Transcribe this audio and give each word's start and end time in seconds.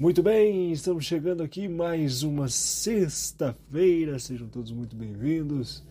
Muito 0.00 0.22
bem, 0.22 0.72
estamos 0.72 1.04
chegando 1.04 1.42
aqui 1.42 1.68
mais 1.68 2.22
uma 2.22 2.48
sexta-feira. 2.48 4.18
Sejam 4.18 4.48
todos 4.48 4.72
muito 4.72 4.96
bem-vindos 4.96 5.84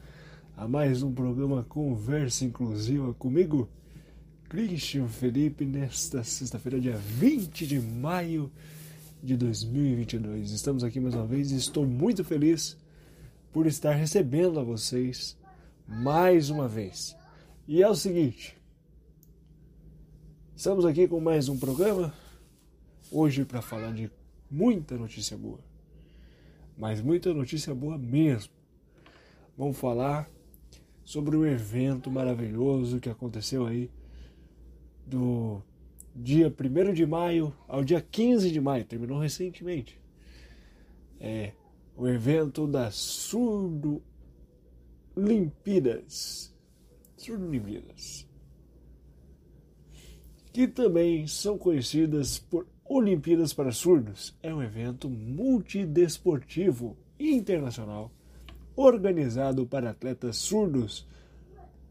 a 0.57 0.67
mais 0.67 1.03
um 1.03 1.13
programa 1.13 1.63
Conversa 1.69 2.43
Inclusiva 2.43 3.13
comigo, 3.13 3.69
Christian 4.49 5.07
Felipe, 5.07 5.63
nesta 5.63 6.23
sexta-feira, 6.23 6.79
dia 6.79 6.97
20 6.97 7.67
de 7.67 7.79
maio 7.79 8.51
de 9.21 9.37
2022. 9.37 10.53
Estamos 10.53 10.83
aqui 10.83 10.99
mais 10.99 11.13
uma 11.13 11.27
vez 11.27 11.51
e 11.51 11.57
estou 11.57 11.85
muito 11.85 12.23
feliz 12.23 12.75
por 13.53 13.67
estar 13.67 13.93
recebendo 13.93 14.59
a 14.59 14.63
vocês 14.63 15.37
mais 15.87 16.49
uma 16.49 16.67
vez. 16.67 17.15
E 17.67 17.83
é 17.83 17.87
o 17.87 17.93
seguinte, 17.93 18.57
estamos 20.55 20.83
aqui 20.83 21.07
com 21.07 21.19
mais 21.19 21.47
um 21.47 21.59
programa 21.59 22.11
hoje 23.11 23.45
para 23.45 23.61
falar 23.61 23.93
de 23.93 24.11
muita 24.49 24.97
notícia 24.97 25.37
boa. 25.37 25.59
Mas 26.77 27.01
muita 27.01 27.33
notícia 27.33 27.73
boa 27.75 27.97
mesmo. 27.97 28.53
Vamos 29.57 29.77
falar 29.77 30.29
sobre 31.03 31.35
um 31.35 31.45
evento 31.45 32.09
maravilhoso 32.09 32.99
que 32.99 33.09
aconteceu 33.09 33.65
aí 33.65 33.89
do 35.05 35.61
dia 36.15 36.47
1 36.47 36.93
de 36.93 37.05
maio 37.05 37.53
ao 37.67 37.83
dia 37.83 38.01
15 38.01 38.51
de 38.51 38.61
maio, 38.61 38.85
terminou 38.85 39.19
recentemente. 39.19 39.99
É 41.19 41.53
o 41.95 42.07
evento 42.07 42.65
da 42.65 42.91
Surdo 42.91 44.01
Limpíadas. 45.17 46.55
Surdo 47.17 47.49
Limpíadas. 47.49 48.25
Que 50.53 50.67
também 50.67 51.27
são 51.27 51.57
conhecidas 51.57 52.39
por 52.39 52.65
Olimpíadas 52.91 53.53
para 53.53 53.71
Surdos 53.71 54.35
é 54.41 54.51
um 54.51 54.63
evento 54.63 55.07
multidesportivo 55.07 56.97
internacional 57.19 58.11
organizado 58.75 59.63
para 59.67 59.91
atletas 59.91 60.37
surdos 60.37 61.05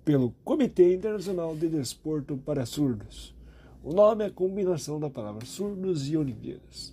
pelo 0.05 0.35
Comitê 0.43 0.93
Internacional 0.93 1.55
de 1.55 1.69
Desporto 1.69 2.37
para 2.39 2.67
Surdos. 2.67 3.33
O 3.81 3.93
nome 3.93 4.25
é 4.25 4.27
a 4.27 4.33
combinação 4.33 4.99
da 4.99 5.09
palavra 5.09 5.47
surdos 5.47 6.11
e 6.11 6.17
Olimpíadas, 6.17 6.93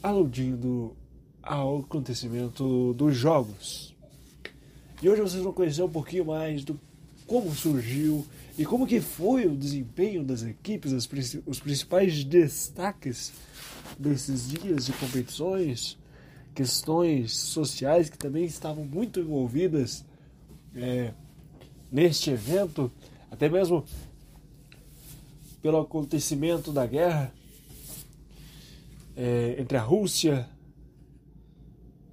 aludindo 0.00 0.96
ao 1.42 1.80
acontecimento 1.80 2.94
dos 2.94 3.16
Jogos. 3.16 3.92
E 5.02 5.08
hoje 5.08 5.22
vocês 5.22 5.42
vão 5.42 5.52
conhecer 5.52 5.82
um 5.82 5.90
pouquinho 5.90 6.26
mais 6.26 6.62
do 6.62 6.78
como 7.26 7.50
surgiu 7.50 8.24
e 8.58 8.64
como 8.64 8.86
que 8.86 9.00
foi 9.00 9.46
o 9.46 9.56
desempenho 9.56 10.24
das 10.24 10.42
equipes, 10.42 10.92
as, 10.92 11.08
os 11.44 11.60
principais 11.60 12.24
destaques 12.24 13.32
desses 13.98 14.48
dias 14.48 14.86
de 14.86 14.92
competições, 14.94 15.98
questões 16.54 17.36
sociais 17.36 18.08
que 18.08 18.16
também 18.16 18.44
estavam 18.44 18.84
muito 18.84 19.20
envolvidas 19.20 20.04
é, 20.74 21.12
neste 21.92 22.30
evento, 22.30 22.90
até 23.30 23.48
mesmo 23.48 23.84
pelo 25.60 25.80
acontecimento 25.80 26.72
da 26.72 26.86
guerra 26.86 27.32
é, 29.14 29.56
entre 29.58 29.76
a 29.76 29.82
Rússia 29.82 30.48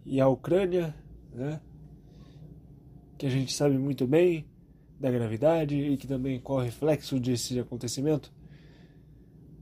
e 0.05 0.19
a 0.19 0.27
Ucrânia, 0.27 0.93
né? 1.33 1.61
que 3.17 3.25
a 3.25 3.29
gente 3.29 3.53
sabe 3.53 3.77
muito 3.77 4.05
bem 4.05 4.45
da 4.99 5.11
gravidade 5.11 5.75
e 5.75 5.97
que 5.97 6.07
também 6.07 6.39
corre 6.39 6.65
reflexo 6.65 7.19
desse 7.19 7.59
acontecimento 7.59 8.31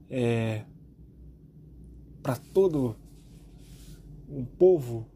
é, 0.08 0.64
para 2.22 2.36
todo 2.36 2.94
um 4.28 4.44
povo 4.44 5.06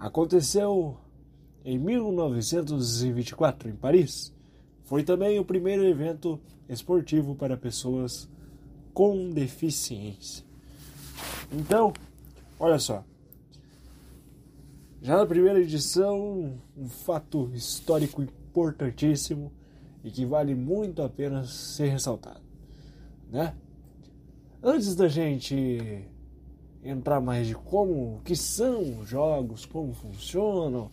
aconteceu 0.00 0.98
em 1.64 1.78
1924 1.78 3.68
em 3.68 3.76
Paris. 3.76 4.34
Foi 4.82 5.04
também 5.04 5.38
o 5.38 5.44
primeiro 5.44 5.84
evento 5.84 6.40
esportivo 6.68 7.36
para 7.36 7.56
pessoas 7.56 8.28
com 8.92 9.30
deficiência. 9.30 10.44
Então, 11.52 11.92
olha 12.58 12.78
só. 12.78 13.04
Já 15.02 15.16
na 15.16 15.26
primeira 15.26 15.60
edição, 15.60 16.58
um 16.76 16.88
fato 16.88 17.50
histórico 17.54 18.22
importantíssimo 18.22 19.50
e 20.04 20.10
que 20.10 20.26
vale 20.26 20.54
muito 20.54 21.02
a 21.02 21.08
pena 21.08 21.44
ser 21.44 21.88
ressaltado, 21.88 22.42
né? 23.30 23.54
Antes 24.62 24.94
da 24.94 25.08
gente 25.08 26.04
entrar 26.84 27.20
mais 27.20 27.46
de 27.46 27.54
como 27.54 28.20
que 28.24 28.36
são 28.36 29.00
os 29.00 29.08
jogos, 29.08 29.64
como 29.64 29.94
funcionam, 29.94 30.90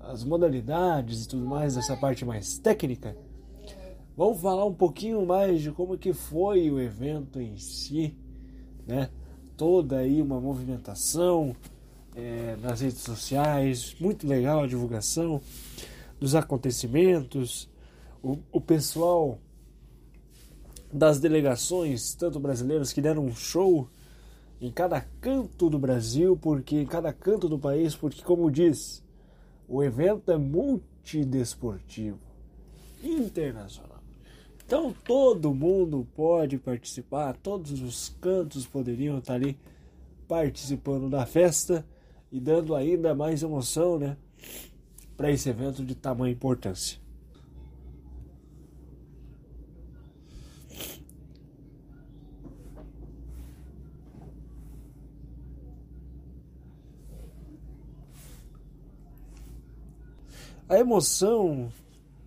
as 0.00 0.24
modalidades 0.24 1.24
e 1.24 1.28
tudo 1.28 1.46
mais, 1.46 1.76
essa 1.76 1.96
parte 1.96 2.24
mais 2.24 2.58
técnica, 2.58 3.16
Vamos 4.14 4.42
falar 4.42 4.66
um 4.66 4.74
pouquinho 4.74 5.24
mais 5.24 5.62
de 5.62 5.72
como 5.72 5.96
que 5.96 6.12
foi 6.12 6.70
o 6.70 6.78
evento 6.78 7.40
em 7.40 7.56
si, 7.56 8.14
né? 8.86 9.08
Toda 9.56 9.98
aí 9.98 10.20
uma 10.20 10.38
movimentação 10.38 11.56
é, 12.14 12.56
nas 12.60 12.82
redes 12.82 12.98
sociais, 12.98 13.96
muito 13.98 14.26
legal 14.26 14.62
a 14.62 14.66
divulgação 14.66 15.40
dos 16.20 16.34
acontecimentos, 16.34 17.70
o, 18.22 18.36
o 18.52 18.60
pessoal 18.60 19.38
das 20.92 21.18
delegações, 21.18 22.14
tanto 22.14 22.38
brasileiras, 22.38 22.92
que 22.92 23.00
deram 23.00 23.24
um 23.24 23.34
show 23.34 23.88
em 24.60 24.70
cada 24.70 25.00
canto 25.22 25.70
do 25.70 25.78
Brasil, 25.78 26.36
porque 26.36 26.82
em 26.82 26.86
cada 26.86 27.14
canto 27.14 27.48
do 27.48 27.58
país, 27.58 27.96
porque 27.96 28.22
como 28.22 28.50
diz, 28.50 29.02
o 29.66 29.82
evento 29.82 30.30
é 30.30 30.36
multidesportivo, 30.36 32.18
internacional. 33.02 33.91
Então 34.72 34.90
todo 35.04 35.52
mundo 35.52 36.08
pode 36.16 36.56
participar, 36.56 37.36
todos 37.36 37.82
os 37.82 38.08
cantos 38.22 38.64
poderiam 38.64 39.18
estar 39.18 39.34
ali 39.34 39.58
participando 40.26 41.10
da 41.10 41.26
festa 41.26 41.84
e 42.32 42.40
dando 42.40 42.74
ainda 42.74 43.14
mais 43.14 43.42
emoção, 43.42 43.98
né, 43.98 44.16
para 45.14 45.30
esse 45.30 45.50
evento 45.50 45.84
de 45.84 45.94
tamanha 45.94 46.32
importância. 46.32 46.98
A 60.66 60.78
emoção 60.78 61.70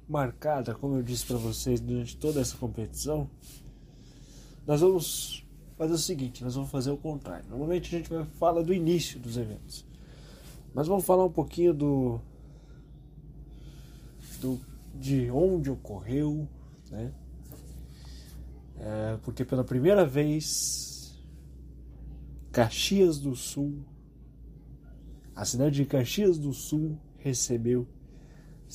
marcada, 0.07 0.75
como 0.75 0.97
eu 0.97 1.03
disse 1.03 1.25
para 1.25 1.37
vocês 1.37 1.79
durante 1.79 2.15
toda 2.17 2.39
essa 2.39 2.55
competição, 2.57 3.29
nós 4.65 4.81
vamos 4.81 5.45
fazer 5.77 5.93
o 5.93 5.97
seguinte, 5.97 6.43
nós 6.43 6.55
vamos 6.55 6.69
fazer 6.69 6.91
o 6.91 6.97
contrário. 6.97 7.45
Normalmente 7.49 7.93
a 7.93 7.97
gente 7.97 8.09
vai 8.09 8.25
falar 8.25 8.61
do 8.61 8.73
início 8.73 9.19
dos 9.19 9.37
eventos. 9.37 9.85
Mas 10.73 10.87
vamos 10.87 11.05
falar 11.05 11.25
um 11.25 11.31
pouquinho 11.31 11.73
do, 11.73 12.19
do 14.41 14.59
de 14.93 15.29
onde 15.31 15.69
ocorreu, 15.69 16.47
né? 16.89 17.13
É, 18.77 19.17
porque 19.23 19.45
pela 19.45 19.63
primeira 19.63 20.05
vez 20.05 21.17
Caxias 22.51 23.19
do 23.19 23.35
Sul, 23.35 23.85
a 25.35 25.45
cidade 25.45 25.75
de 25.75 25.85
Caxias 25.85 26.37
do 26.37 26.53
Sul 26.53 26.97
recebeu 27.17 27.87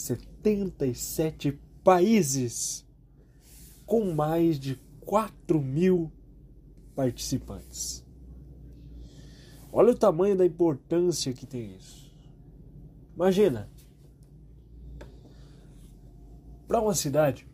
77 0.01 1.59
países 1.85 2.87
com 3.87 4.13
mais 4.13 4.59
de 4.59 4.77
4 5.01 5.61
mil 5.61 6.11
participantes. 6.95 8.05
Olha 9.73 9.93
o 9.93 9.97
tamanho 9.97 10.37
da 10.37 10.45
importância 10.45 11.33
que 11.33 11.47
tem 11.47 11.77
isso. 11.77 12.13
Imagina, 13.15 13.69
para 16.67 16.81
uma 16.81 16.95
cidade 16.95 17.47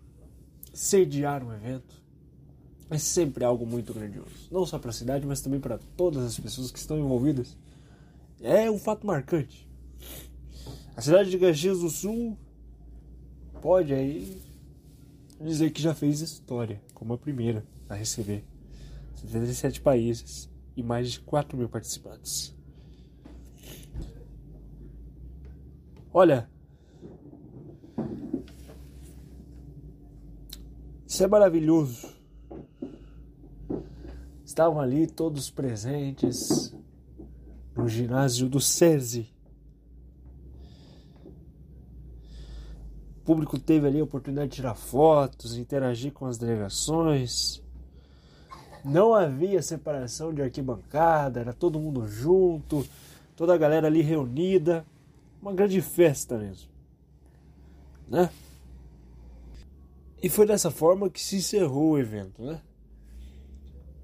sediar 0.72 1.42
um 1.42 1.52
evento 1.52 2.02
é 2.88 2.99
sempre 2.99 3.44
algo 3.44 3.66
muito 3.66 3.92
grandioso. 3.92 4.49
Não 4.50 4.64
só 4.64 4.78
para 4.78 4.90
a 4.90 4.94
cidade, 4.94 5.26
mas 5.26 5.40
também 5.40 5.58
para 5.58 5.78
todas 5.96 6.25
as 6.25 6.38
pessoas 6.38 6.70
que 6.70 6.78
estão 6.78 6.99
envolvidas. 6.99 7.56
É 8.40 8.70
um 8.70 8.78
fato 8.78 9.06
marcante. 9.06 9.65
A 10.96 11.02
cidade 11.02 11.28
de 11.28 11.38
Caxias 11.38 11.81
do 11.81 11.90
Sul 11.90 12.38
pode 13.60 13.93
aí 13.93 14.40
dizer 15.38 15.70
que 15.70 15.82
já 15.82 15.94
fez 15.94 16.22
história, 16.22 16.81
como 16.94 17.12
a 17.12 17.19
primeira 17.19 17.66
a 17.87 17.94
receber 17.94 18.43
77 19.16 19.82
países 19.82 20.50
e 20.75 20.82
mais 20.82 21.12
de 21.12 21.20
4 21.20 21.58
mil 21.58 21.69
participantes. 21.69 22.56
Olha, 26.14 26.48
isso 31.06 31.22
é 31.22 31.26
maravilhoso. 31.26 32.08
Estavam 34.46 34.81
ali 34.81 35.06
todos 35.06 35.50
presentes 35.50 36.75
no 37.76 37.87
ginásio 37.87 38.49
do 38.49 38.58
SESI. 38.58 39.36
Público 43.26 43.58
teve 43.58 43.88
ali 43.88 43.99
a 43.99 44.05
oportunidade 44.05 44.50
de 44.50 44.56
tirar 44.56 44.76
fotos, 44.76 45.56
interagir 45.56 46.12
com 46.12 46.26
as 46.26 46.38
delegações. 46.38 47.61
Não 48.84 49.12
havia 49.12 49.61
separação 49.61 50.32
de 50.32 50.40
arquibancada, 50.40 51.40
era 51.40 51.52
todo 51.52 51.81
mundo 51.81 52.06
junto, 52.06 52.87
toda 53.34 53.52
a 53.52 53.58
galera 53.58 53.88
ali 53.88 54.00
reunida. 54.00 54.87
Uma 55.43 55.52
grande 55.52 55.82
festa 55.82 56.38
mesmo. 56.38 56.69
Né? 58.08 58.31
E 60.23 60.28
foi 60.28 60.46
dessa 60.46 60.70
forma 60.70 61.11
que 61.11 61.20
se 61.20 61.37
encerrou 61.37 61.90
o 61.90 61.99
evento, 61.99 62.43
né? 62.43 62.61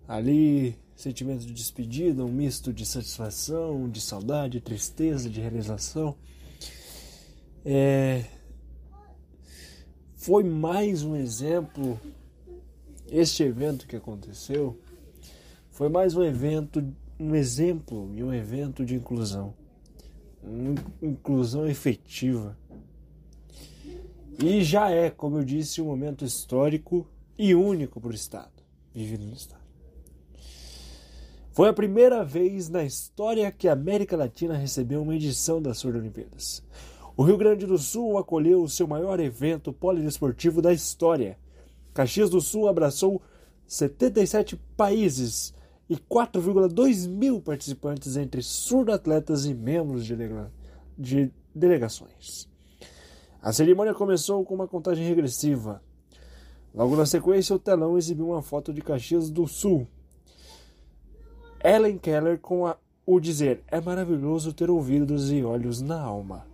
Ali, 0.07 0.77
sentimento 0.97 1.47
de 1.47 1.53
despedida, 1.53 2.25
um 2.25 2.29
misto 2.29 2.73
de 2.73 2.85
satisfação, 2.85 3.89
de 3.89 4.01
saudade, 4.01 4.55
de 4.55 4.61
tristeza, 4.61 5.31
de 5.31 5.41
realização. 5.41 6.17
É... 7.65 8.25
Foi 10.23 10.45
mais 10.45 11.03
um 11.03 11.17
exemplo 11.17 12.01
este 13.11 13.43
evento 13.43 13.89
que 13.89 13.97
aconteceu 13.97 14.79
foi 15.73 15.89
mais 15.89 16.15
um 16.15 16.23
evento, 16.23 16.95
um 17.19 17.35
exemplo 17.35 18.09
e 18.15 18.23
um 18.23 18.33
evento 18.33 18.85
de 18.85 18.95
inclusão. 18.95 19.53
Uma 20.41 20.77
inclusão 21.03 21.67
efetiva. 21.67 22.57
E 24.41 24.63
já 24.63 24.91
é, 24.91 25.11
como 25.11 25.39
eu 25.39 25.45
disse, 25.45 25.83
um 25.83 25.87
momento 25.87 26.25
histórico 26.25 27.05
e 27.37 27.53
único 27.53 28.01
para 28.01 28.13
o 28.13 28.15
Estado, 28.15 28.63
vivido 28.95 29.27
no 29.27 29.33
Estado. 29.33 29.65
Foi 31.51 31.69
a 31.69 31.73
primeira 31.73 32.25
vez 32.25 32.69
na 32.69 32.85
história 32.85 33.51
que 33.51 33.67
a 33.67 33.73
América 33.73 34.17
Latina 34.17 34.57
recebeu 34.57 35.03
uma 35.03 35.17
edição 35.17 35.61
das 35.61 35.79
Surdo-Olimpíadas. 35.79 36.63
O 37.17 37.23
Rio 37.23 37.37
Grande 37.37 37.67
do 37.67 37.79
Sul 37.79 38.19
acolheu 38.19 38.63
o 38.63 38.69
seu 38.69 38.87
maior 38.87 39.21
evento 39.21 39.73
polidesportivo 39.73 40.63
da 40.63 40.73
história, 40.73 41.39
Caxias 41.93 42.31
do 42.31 42.41
Sul 42.41 42.69
abraçou 42.69 43.21
77 43.67 44.57
países 44.77 45.55
e 45.89 45.97
4,2 45.97 47.07
mil 47.09 47.41
participantes 47.41 48.17
entre 48.17 48.43
surdo-atletas 48.43 49.45
e 49.45 49.55
membros 49.55 50.07
de, 50.07 50.17
delega 50.17 50.51
de 50.97 51.31
delegações. 51.55 52.49
A 53.43 53.53
cerimônia 53.53 53.93
começou 53.93 54.43
com 54.45 54.55
uma 54.55 54.69
contagem 54.69 55.07
regressiva. 55.07 55.83
Logo 56.75 56.97
na 56.97 57.05
sequência, 57.05 57.55
o 57.55 57.59
telão 57.59 57.99
exibiu 57.99 58.29
uma 58.29 58.41
foto 58.41 58.73
de 58.73 58.81
Caxias 58.81 59.29
do 59.29 59.47
Sul. 59.47 59.87
Ellen 61.63 61.99
Keller 61.99 62.39
com 62.39 62.67
a, 62.67 62.79
o 63.05 63.21
dizer: 63.21 63.63
É 63.69 63.81
maravilhoso 63.81 64.55
ter 64.55 64.71
ouvidos 64.71 65.31
e 65.31 65.43
olhos 65.43 65.83
na 65.83 66.01
alma. 66.01 66.52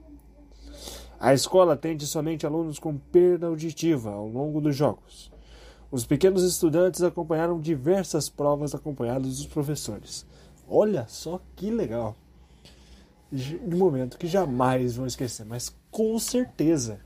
A 1.20 1.35
escola 1.35 1.73
atende 1.73 2.06
somente 2.06 2.47
alunos 2.47 2.79
com 2.79 2.97
perda 2.97 3.49
auditiva 3.49 4.11
ao 4.11 4.29
longo 4.29 4.61
dos 4.61 4.76
jogos. 4.76 5.32
Os 5.91 6.06
pequenos 6.06 6.44
estudantes 6.44 7.03
acompanharam 7.03 7.61
diversas 7.61 8.29
provas 8.29 8.73
acompanhados 8.73 9.38
dos 9.38 9.47
professores. 9.47 10.25
Olha 10.69 11.06
só 11.09 11.41
que 11.56 11.70
legal! 11.70 12.17
De 13.32 13.59
momento 13.76 14.17
que 14.17 14.29
jamais 14.29 14.94
vão 14.94 15.06
esquecer, 15.06 15.44
mas 15.44 15.75
com 15.91 16.17
certeza 16.20 17.00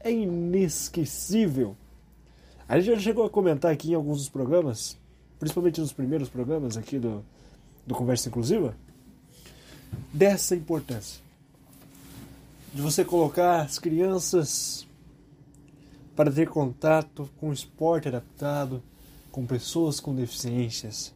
é 0.00 0.12
inesquecível. 0.12 1.74
A 2.68 2.78
gente 2.78 2.94
já 2.94 3.00
chegou 3.00 3.24
a 3.24 3.30
comentar 3.30 3.72
aqui 3.72 3.92
em 3.92 3.94
alguns 3.94 4.18
dos 4.18 4.28
programas, 4.28 4.98
principalmente 5.38 5.80
nos 5.80 5.92
primeiros 5.92 6.28
programas 6.28 6.76
aqui 6.76 6.98
do, 6.98 7.24
do 7.86 7.94
Conversa 7.94 8.28
Inclusiva, 8.28 8.76
dessa 10.12 10.54
importância 10.54 11.29
de 12.72 12.80
você 12.80 13.04
colocar 13.04 13.62
as 13.62 13.78
crianças 13.78 14.86
para 16.14 16.30
ter 16.30 16.48
contato 16.48 17.28
com 17.38 17.52
esporte 17.52 18.08
adaptado, 18.08 18.82
com 19.32 19.44
pessoas 19.44 19.98
com 19.98 20.14
deficiências, 20.14 21.14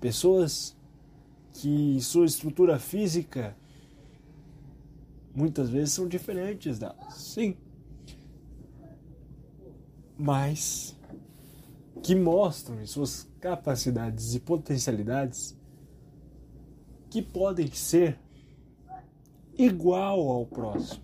pessoas 0.00 0.76
que 1.52 1.98
sua 2.00 2.24
estrutura 2.24 2.78
física 2.78 3.56
muitas 5.34 5.68
vezes 5.68 5.92
são 5.92 6.08
diferentes 6.08 6.78
delas, 6.78 7.14
sim, 7.14 7.56
mas 10.16 10.96
que 12.02 12.14
mostram 12.14 12.80
em 12.80 12.86
suas 12.86 13.28
capacidades 13.40 14.34
e 14.34 14.40
potencialidades 14.40 15.56
que 17.10 17.20
podem 17.20 17.70
ser 17.72 18.18
igual 19.58 20.28
ao 20.28 20.46
próximo. 20.46 21.02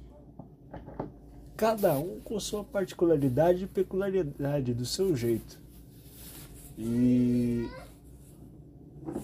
Cada 1.56 1.98
um 1.98 2.20
com 2.20 2.38
sua 2.38 2.64
particularidade 2.64 3.64
e 3.64 3.66
peculiaridade 3.66 4.72
do 4.72 4.86
seu 4.86 5.14
jeito. 5.16 5.60
E 6.78 7.68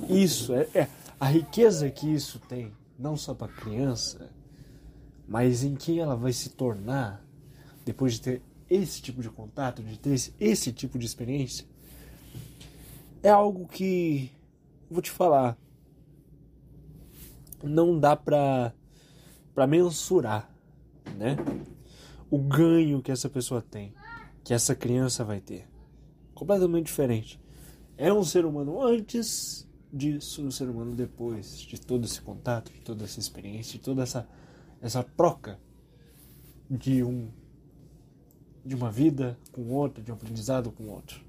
isso 0.08 0.52
é, 0.54 0.68
é 0.74 0.88
a 1.18 1.26
riqueza 1.26 1.90
que 1.90 2.12
isso 2.12 2.40
tem, 2.40 2.72
não 2.98 3.16
só 3.16 3.34
para 3.34 3.52
a 3.52 3.56
criança, 3.56 4.30
mas 5.26 5.62
em 5.62 5.74
quem 5.74 6.00
ela 6.00 6.16
vai 6.16 6.32
se 6.32 6.50
tornar 6.50 7.24
depois 7.84 8.14
de 8.14 8.20
ter 8.20 8.42
esse 8.68 9.02
tipo 9.02 9.20
de 9.20 9.28
contato, 9.28 9.82
de 9.82 9.98
ter 9.98 10.10
esse, 10.10 10.34
esse 10.38 10.72
tipo 10.72 10.98
de 10.98 11.06
experiência, 11.06 11.66
é 13.22 13.28
algo 13.28 13.66
que 13.66 14.30
vou 14.88 15.02
te 15.02 15.10
falar, 15.10 15.56
não 17.62 17.98
dá 17.98 18.16
para 18.16 18.72
para 19.54 19.66
mensurar, 19.66 20.50
né? 21.16 21.36
O 22.30 22.38
ganho 22.38 23.02
que 23.02 23.10
essa 23.10 23.28
pessoa 23.28 23.60
tem, 23.60 23.92
que 24.44 24.54
essa 24.54 24.74
criança 24.74 25.24
vai 25.24 25.40
ter. 25.40 25.68
Completamente 26.34 26.86
diferente. 26.86 27.40
É 27.96 28.12
um 28.12 28.24
ser 28.24 28.44
humano 28.44 28.80
antes 28.82 29.68
disso, 29.92 30.42
um 30.42 30.50
ser 30.50 30.68
humano 30.68 30.94
depois 30.94 31.60
de 31.60 31.80
todo 31.80 32.04
esse 32.04 32.20
contato, 32.20 32.72
de 32.72 32.80
toda 32.80 33.04
essa 33.04 33.18
experiência, 33.18 33.72
de 33.72 33.84
toda 33.84 34.02
essa 34.02 34.28
essa 34.80 35.02
troca 35.02 35.58
de 36.68 37.02
um 37.02 37.28
de 38.64 38.74
uma 38.74 38.90
vida 38.90 39.38
com 39.52 39.68
outra, 39.70 40.02
de 40.02 40.10
um 40.10 40.14
aprendizado 40.14 40.70
com 40.70 40.86
outro. 40.88 41.20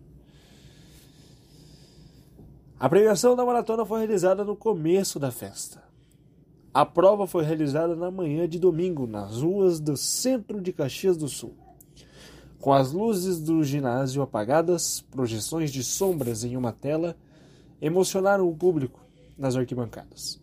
A 2.78 2.90
premiação 2.90 3.36
da 3.36 3.46
maratona 3.46 3.86
foi 3.86 4.00
realizada 4.00 4.44
no 4.44 4.56
começo 4.56 5.18
da 5.20 5.32
festa. 5.32 5.91
A 6.74 6.86
prova 6.86 7.28
foi 7.28 7.44
realizada 7.44 7.98
na 7.98 8.10
manhã 8.10 8.48
de 8.48 8.58
domingo, 8.58 9.06
nas 9.06 9.42
ruas 9.42 9.78
do 9.78 9.98
centro 9.98 10.62
de 10.62 10.72
Caxias 10.72 11.18
do 11.18 11.28
Sul. 11.28 11.54
Com 12.62 12.72
as 12.72 12.94
luzes 12.94 13.42
do 13.42 13.62
ginásio 13.62 14.22
apagadas, 14.22 15.02
projeções 15.12 15.70
de 15.70 15.84
sombras 15.84 16.46
em 16.46 16.56
uma 16.56 16.72
tela 16.72 17.18
emocionaram 17.82 18.48
o 18.48 18.56
público 18.56 19.02
nas 19.38 19.58
arquibancadas. 19.58 20.40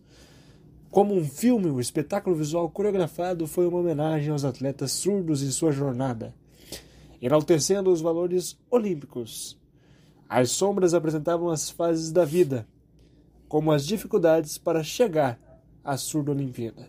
Como 0.91 1.15
um 1.15 1.25
filme, 1.25 1.71
o 1.71 1.81
espetáculo 1.81 2.37
visual 2.37 2.69
coreografado 2.69 3.47
foi 3.47 3.67
uma 3.67 3.79
homenagem 3.79 4.31
aos 4.31 4.45
atletas 4.45 4.93
surdos 4.93 5.43
em 5.43 5.51
sua 5.51 5.73
jornada, 5.73 6.35
enaltecendo 7.23 7.91
os 7.91 8.03
valores 8.03 8.59
olímpicos. 8.71 9.59
As 10.29 10.51
sombras 10.51 10.93
apresentavam 10.93 11.49
as 11.49 11.71
fases 11.71 12.13
da 12.13 12.27
vida, 12.27 12.69
como 13.49 13.73
as 13.73 13.87
dificuldades 13.87 14.59
para 14.59 14.85
chegar 14.85 15.48
à 15.89 15.97
surda 15.97 16.33
Olimpíada. 16.33 16.87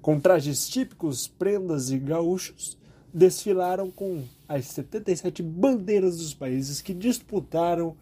Com 0.00 0.18
trajes 0.18 0.66
típicos, 0.66 1.28
prendas 1.28 1.90
e 1.90 1.98
gaúchos, 1.98 2.78
desfilaram 3.12 3.90
com 3.90 4.24
as 4.48 4.64
77 4.68 5.42
bandeiras 5.42 6.16
dos 6.16 6.32
países 6.32 6.80
que 6.80 6.94
disputaram 6.94 7.94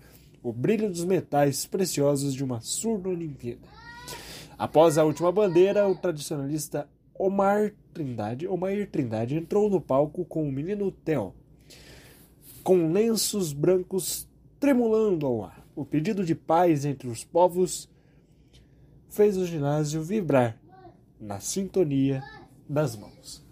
o 0.44 0.52
brilho 0.52 0.88
dos 0.88 1.04
metais 1.04 1.66
preciosos 1.66 2.34
de 2.34 2.44
uma 2.44 2.60
surda 2.60 3.08
Olimpíada. 3.08 3.66
Após 4.56 4.96
a 4.96 5.04
última 5.04 5.32
bandeira, 5.32 5.88
o 5.88 5.96
tradicionalista 5.96 6.88
Omar 7.18 7.72
Trindade, 7.92 8.46
Omar 8.46 8.86
Trindade 8.86 9.34
entrou 9.34 9.68
no 9.68 9.80
palco 9.80 10.24
com 10.24 10.48
o 10.48 10.52
menino 10.52 10.92
Theo, 10.92 11.34
com 12.62 12.92
lenços 12.92 13.52
brancos 13.52 14.28
tremulando 14.60 15.26
ao 15.26 15.44
ar. 15.44 15.66
O 15.74 15.84
pedido 15.84 16.24
de 16.24 16.34
paz 16.36 16.84
entre 16.84 17.08
os 17.08 17.24
povos 17.24 17.88
fez 19.08 19.36
o 19.36 19.46
ginásio 19.46 20.02
vibrar 20.02 20.58
na 21.20 21.40
sintonia 21.40 22.22
das 22.68 22.96
mãos. 22.96 23.44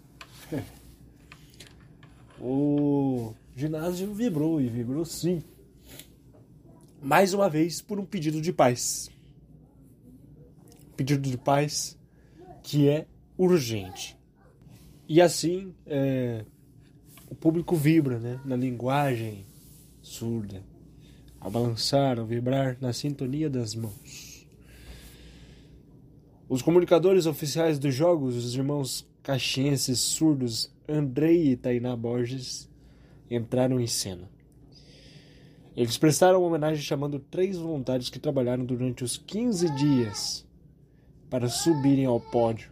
o 2.39 3.33
ginásio 3.55 4.13
vibrou 4.13 4.61
e 4.61 4.67
vibrou 4.67 5.05
sim 5.05 5.41
mais 7.05 7.33
uma 7.35 7.47
vez 7.47 7.81
por 7.81 7.99
um 7.99 8.05
pedido 8.05 8.41
de 8.41 8.51
paz. 8.51 9.11
Pedido 10.97 11.29
de 11.29 11.37
paz 11.37 11.95
que 12.63 12.89
é 12.89 13.05
urgente. 13.37 14.17
E 15.07 15.21
assim 15.21 15.71
é, 15.85 16.43
o 17.29 17.35
público 17.35 17.75
vibra 17.75 18.17
né, 18.17 18.39
na 18.43 18.55
linguagem 18.55 19.45
surda, 20.01 20.63
ao 21.39 21.51
balançar, 21.51 22.17
ao 22.17 22.25
vibrar 22.25 22.75
na 22.81 22.91
sintonia 22.91 23.51
das 23.51 23.75
mãos. 23.75 24.24
Os 26.47 26.61
comunicadores 26.61 27.25
oficiais 27.25 27.79
dos 27.79 27.95
jogos, 27.95 28.35
os 28.35 28.55
irmãos 28.55 29.05
caxienses 29.23 29.99
surdos 29.99 30.71
Andrei 30.87 31.51
e 31.51 31.57
Tainá 31.57 31.95
Borges, 31.95 32.69
entraram 33.29 33.79
em 33.79 33.87
cena. 33.87 34.29
Eles 35.75 35.97
prestaram 35.97 36.43
homenagem 36.43 36.83
chamando 36.83 37.17
três 37.19 37.57
voluntários 37.57 38.09
que 38.09 38.19
trabalharam 38.19 38.63
durante 38.63 39.03
os 39.03 39.17
15 39.17 39.75
dias 39.75 40.45
para 41.29 41.49
subirem 41.49 42.05
ao 42.05 42.21
pódio, 42.21 42.71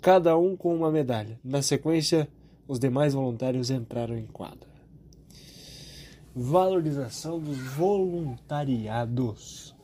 cada 0.00 0.38
um 0.38 0.56
com 0.56 0.74
uma 0.74 0.90
medalha. 0.90 1.38
Na 1.44 1.60
sequência, 1.60 2.26
os 2.68 2.78
demais 2.78 3.12
voluntários 3.12 3.68
entraram 3.70 4.16
em 4.16 4.26
quadra. 4.26 4.70
Valorização 6.34 7.38
dos 7.38 7.58
voluntariados. 7.58 9.75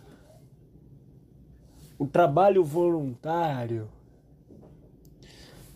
O 2.02 2.06
trabalho 2.08 2.64
voluntário, 2.64 3.88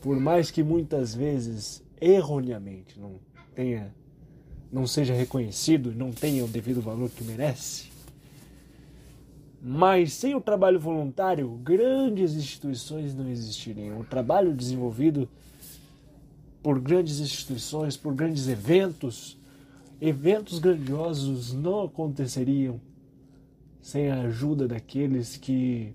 por 0.00 0.18
mais 0.18 0.50
que 0.50 0.61
muitas 0.61 1.14
vezes 1.14 1.85
erroneamente 2.00 2.99
não 2.99 3.21
tenha 3.54 3.95
não 4.73 4.88
seja 4.88 5.14
reconhecido, 5.14 5.95
não 5.95 6.11
tenha 6.11 6.45
o 6.45 6.49
devido 6.49 6.83
valor 6.83 7.11
que 7.11 7.23
merece. 7.23 7.92
Mas 9.62 10.14
sem 10.14 10.35
o 10.35 10.40
trabalho 10.40 10.80
voluntário, 10.80 11.49
grandes 11.62 12.35
instituições 12.35 13.14
não 13.14 13.28
existiriam. 13.28 14.00
O 14.00 14.04
trabalho 14.04 14.52
desenvolvido 14.52 15.28
por 16.61 16.80
grandes 16.80 17.21
instituições, 17.21 17.97
por 17.97 18.12
grandes 18.12 18.49
eventos, 18.49 19.38
eventos 20.00 20.59
grandiosos 20.59 21.52
não 21.52 21.85
aconteceriam 21.85 22.80
sem 23.80 24.11
a 24.11 24.23
ajuda 24.23 24.66
daqueles 24.66 25.37
que 25.37 25.95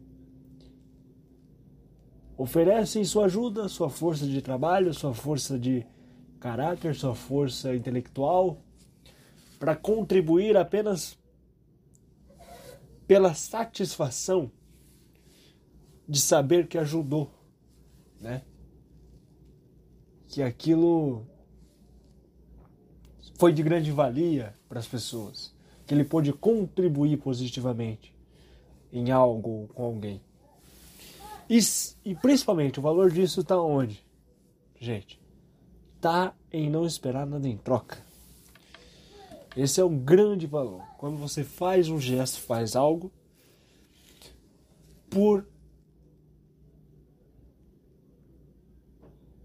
oferecem 2.41 3.03
sua 3.03 3.25
ajuda, 3.25 3.69
sua 3.69 3.87
força 3.87 4.25
de 4.25 4.41
trabalho, 4.41 4.91
sua 4.95 5.13
força 5.13 5.59
de 5.59 5.85
caráter, 6.39 6.95
sua 6.95 7.13
força 7.13 7.75
intelectual, 7.75 8.57
para 9.59 9.75
contribuir 9.75 10.57
apenas 10.57 11.19
pela 13.05 13.35
satisfação 13.35 14.51
de 16.09 16.19
saber 16.19 16.65
que 16.67 16.79
ajudou, 16.79 17.31
né? 18.19 18.41
Que 20.27 20.41
aquilo 20.41 21.27
foi 23.37 23.53
de 23.53 23.61
grande 23.61 23.91
valia 23.91 24.51
para 24.67 24.79
as 24.79 24.87
pessoas, 24.87 25.53
que 25.85 25.93
ele 25.93 26.03
pôde 26.03 26.33
contribuir 26.33 27.17
positivamente 27.17 28.15
em 28.91 29.11
algo 29.11 29.67
com 29.75 29.83
alguém. 29.83 30.23
E, 31.51 31.59
e 32.05 32.15
principalmente 32.15 32.79
o 32.79 32.81
valor 32.81 33.11
disso 33.11 33.41
está 33.41 33.61
onde, 33.61 34.01
gente? 34.79 35.21
está 36.01 36.33
em 36.51 36.67
não 36.67 36.83
esperar 36.83 37.27
nada 37.27 37.47
em 37.47 37.55
troca. 37.55 38.03
Esse 39.55 39.79
é 39.79 39.85
um 39.85 39.99
grande 39.99 40.47
valor. 40.47 40.81
Quando 40.97 41.15
você 41.17 41.43
faz 41.43 41.89
um 41.89 41.99
gesto, 41.99 42.39
faz 42.39 42.75
algo 42.75 43.11
por 45.11 45.45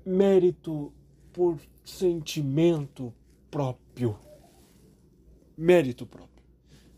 mérito, 0.04 0.90
por 1.30 1.58
sentimento 1.84 3.12
próprio. 3.50 4.18
Mérito 5.58 6.06
próprio. 6.06 6.42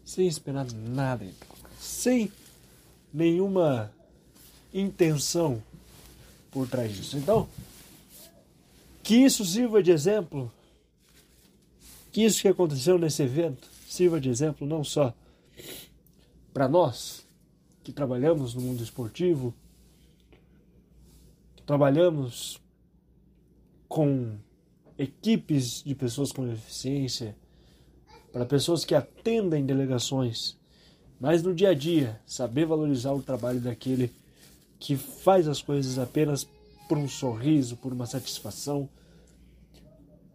Sem 0.05 0.29
esperar 0.29 0.71
nada 0.73 1.25
em 1.25 1.33
troca. 1.33 1.69
Sem 1.81 2.31
nenhuma 3.12 3.93
intenção 4.80 5.62
por 6.50 6.68
trás 6.68 6.94
disso. 6.94 7.16
Então, 7.16 7.49
que 9.02 9.16
isso 9.16 9.44
sirva 9.44 9.82
de 9.82 9.90
exemplo, 9.90 10.52
que 12.12 12.23
isso 12.23 12.42
que 12.42 12.49
aconteceu 12.49 12.99
nesse 12.99 13.23
evento 13.23 13.68
sirva 13.88 14.20
de 14.20 14.28
exemplo 14.28 14.66
não 14.66 14.85
só 14.85 15.14
para 16.52 16.68
nós 16.68 17.26
que 17.82 17.92
trabalhamos 17.92 18.54
no 18.54 18.61
mundo 18.61 18.82
esportivo, 18.82 19.54
trabalhamos 21.64 22.61
com 23.88 24.37
equipes 24.99 25.82
de 25.82 25.94
pessoas 25.94 26.32
com 26.32 26.47
deficiência, 26.47 27.37
para 28.32 28.44
pessoas 28.44 28.85
que 28.85 28.94
atendem 28.94 29.64
delegações, 29.64 30.56
mas 31.20 31.42
no 31.42 31.54
dia 31.54 31.70
a 31.70 31.75
dia, 31.75 32.20
saber 32.26 32.66
valorizar 32.66 33.12
o 33.12 33.23
trabalho 33.23 33.61
daquele 33.61 34.12
que 34.78 34.97
faz 34.97 35.49
as 35.49 35.61
coisas 35.61 35.99
apenas 35.99 36.49
por 36.88 36.97
um 36.97 37.08
sorriso, 37.08 37.76
por 37.76 37.92
uma 37.92 38.06
satisfação, 38.06 38.88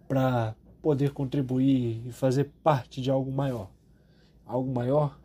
para 0.08 0.56
poder 0.82 1.12
contribuir 1.12 2.08
e 2.08 2.12
fazer 2.12 2.52
parte 2.64 3.02
de 3.02 3.10
algo 3.10 3.32
maior. 3.32 3.70
Algo 4.46 4.72
maior 4.74 5.18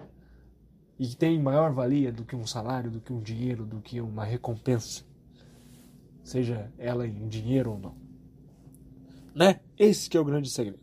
e 0.98 1.06
que 1.06 1.16
tem 1.16 1.40
maior 1.40 1.72
valia 1.72 2.10
do 2.10 2.24
que 2.24 2.34
um 2.34 2.46
salário, 2.46 2.90
do 2.90 3.00
que 3.00 3.12
um 3.12 3.20
dinheiro, 3.20 3.64
do 3.64 3.80
que 3.80 4.00
uma 4.00 4.24
recompensa. 4.24 5.04
Seja 6.24 6.72
ela 6.76 7.06
em 7.06 7.28
dinheiro 7.28 7.72
ou 7.72 7.78
não. 7.78 7.94
Né? 9.34 9.60
Esse 9.78 10.10
que 10.10 10.16
é 10.16 10.20
o 10.20 10.24
grande 10.24 10.50
segredo. 10.50 10.80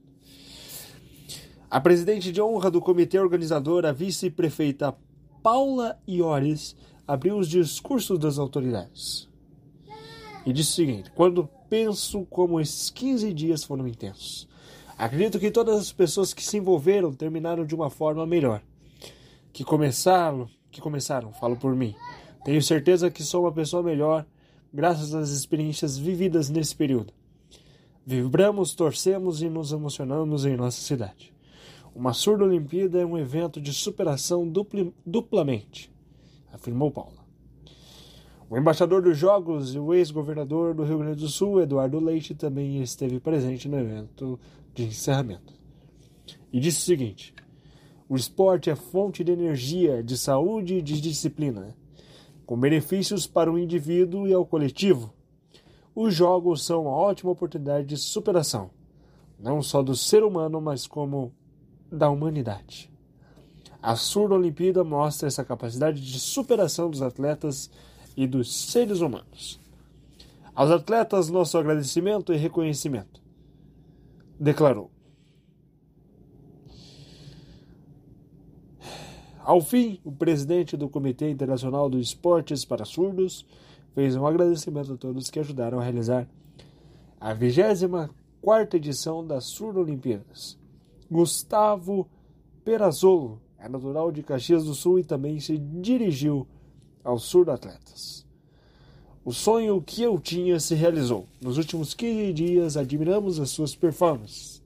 A 1.70 1.82
presidente 1.82 2.32
de 2.32 2.42
honra 2.42 2.72
do 2.72 2.80
comitê 2.80 3.20
organizador, 3.20 3.86
a 3.86 3.92
vice-prefeita 3.92 4.96
Paula 5.44 6.00
Iores, 6.08 6.76
abriu 7.08 7.38
os 7.38 7.48
discursos 7.48 8.18
das 8.20 8.38
autoridades. 8.38 9.30
E 10.46 10.54
disse 10.54 10.72
o 10.72 10.76
seguinte: 10.76 11.12
quando 11.16 11.50
penso 11.70 12.26
como 12.30 12.60
esses 12.60 12.90
15 12.90 13.34
dias 13.34 13.64
foram 13.64 13.88
intensos. 13.88 14.48
Acredito 14.98 15.40
que 15.40 15.52
todas 15.52 15.78
as 15.78 15.92
pessoas 15.92 16.34
que 16.34 16.44
se 16.44 16.58
envolveram 16.58 17.12
terminaram 17.12 17.66
de 17.66 17.76
uma 17.76 17.90
forma 17.90 18.26
melhor. 18.26 18.62
Que 19.52 19.64
começaram, 19.64 20.50
que 20.72 20.80
começaram, 20.80 21.34
falo 21.34 21.58
por 21.58 21.76
mim. 21.76 21.94
Tenho 22.46 22.62
certeza 22.62 23.12
que 23.12 23.24
sou 23.24 23.44
uma 23.44 23.52
pessoa 23.52 23.84
melhor 23.84 24.26
graças 24.74 25.14
às 25.14 25.30
experiências 25.30 25.98
vividas 25.98 26.50
nesse 26.50 26.76
período. 26.76 27.14
Vibramos, 28.06 28.76
torcemos 28.76 29.42
e 29.42 29.50
nos 29.50 29.72
emocionamos 29.72 30.46
em 30.46 30.56
nossa 30.56 30.80
cidade. 30.80 31.34
Uma 31.94 32.14
surda 32.14 32.44
Olimpíada 32.44 33.00
é 33.00 33.06
um 33.06 33.18
evento 33.18 33.60
de 33.60 33.74
superação 33.74 34.48
dupli, 34.48 34.94
duplamente, 35.06 35.92
afirmou 36.56 36.90
Paula. 36.90 37.26
O 38.50 38.58
embaixador 38.58 39.02
dos 39.02 39.18
Jogos 39.18 39.76
e 39.76 39.80
o 39.80 39.94
ex-governador 39.94 40.74
do 40.74 40.84
Rio 40.84 41.00
Grande 41.00 41.22
do 41.22 41.28
Sul, 41.28 41.62
Eduardo 41.62 42.00
Leite, 42.00 42.34
também 42.34 42.82
esteve 42.82 43.20
presente 43.20 43.68
no 43.68 43.78
evento 43.78 44.40
de 44.74 44.86
encerramento. 44.86 45.54
E 46.54 46.60
disse 46.60 46.80
o 46.80 46.86
seguinte: 46.86 47.34
o 48.08 48.16
esporte 48.16 48.70
é 48.70 48.76
fonte 48.76 49.24
de 49.24 49.32
energia, 49.32 50.04
de 50.04 50.16
saúde 50.18 50.76
e 50.76 50.82
de 50.82 51.02
disciplina, 51.02 51.76
com 52.46 52.58
benefícios 52.58 53.26
para 53.26 53.52
o 53.52 53.58
indivíduo 53.58 54.28
e 54.28 54.34
ao 54.34 54.46
coletivo. 54.46 55.12
Os 55.96 56.14
jogos 56.14 56.64
são 56.64 56.84
uma 56.84 56.92
ótima 56.92 57.32
oportunidade 57.32 57.88
de 57.88 57.98
superação, 57.98 58.70
não 59.40 59.62
só 59.62 59.82
do 59.82 59.96
ser 59.96 60.24
humano, 60.24 60.62
mas 60.62 60.86
como 60.86 61.34
da 61.92 62.10
humanidade. 62.10 62.95
A 63.86 63.96
Surda 63.96 64.34
Olimpíada 64.34 64.84
mostra 64.84 65.28
essa 65.28 65.46
capacidade 65.46 66.02
de 66.02 66.20
superação 66.20 66.90
dos 66.90 67.04
atletas 67.04 67.70
e 68.18 68.26
dos 68.26 68.72
seres 68.72 69.00
humanos. 69.00 69.60
Aos 70.56 70.72
atletas, 70.72 71.30
nosso 71.30 71.56
agradecimento 71.56 72.34
e 72.34 72.36
reconhecimento. 72.36 73.22
Declarou. 74.40 74.90
Ao 79.38 79.62
fim, 79.62 80.00
o 80.04 80.12
presidente 80.12 80.76
do 80.76 80.90
Comitê 80.90 81.30
Internacional 81.30 81.88
dos 81.88 82.08
Esportes 82.08 82.66
para 82.66 82.86
Surdos 82.86 83.46
fez 83.94 84.16
um 84.16 84.26
agradecimento 84.26 84.94
a 84.94 84.98
todos 84.98 85.30
que 85.30 85.40
ajudaram 85.40 85.80
a 85.80 85.84
realizar 85.84 86.28
a 87.22 87.36
24 87.36 88.78
edição 88.78 89.24
das 89.24 89.44
Surdo 89.44 89.80
Olimpíadas. 89.80 90.58
Gustavo 91.08 92.10
Perazzolo 92.64 93.45
é 93.66 93.70
natural 93.70 94.12
de 94.12 94.22
Caxias 94.22 94.64
do 94.64 94.76
Sul 94.76 95.00
e 95.00 95.04
também 95.04 95.40
se 95.40 95.58
dirigiu 95.58 96.48
aos 97.04 97.24
surdo-atletas. 97.24 98.24
O 99.24 99.34
sonho 99.34 99.82
que 99.82 100.04
eu 100.04 100.20
tinha 100.20 100.60
se 100.60 100.76
realizou. 100.76 101.26
Nos 101.42 101.58
últimos 101.58 101.96
15 101.96 102.32
dias, 102.32 102.78
admiramos 102.78 103.40
as 103.40 103.50
suas 103.50 103.76
performances. 103.76 104.62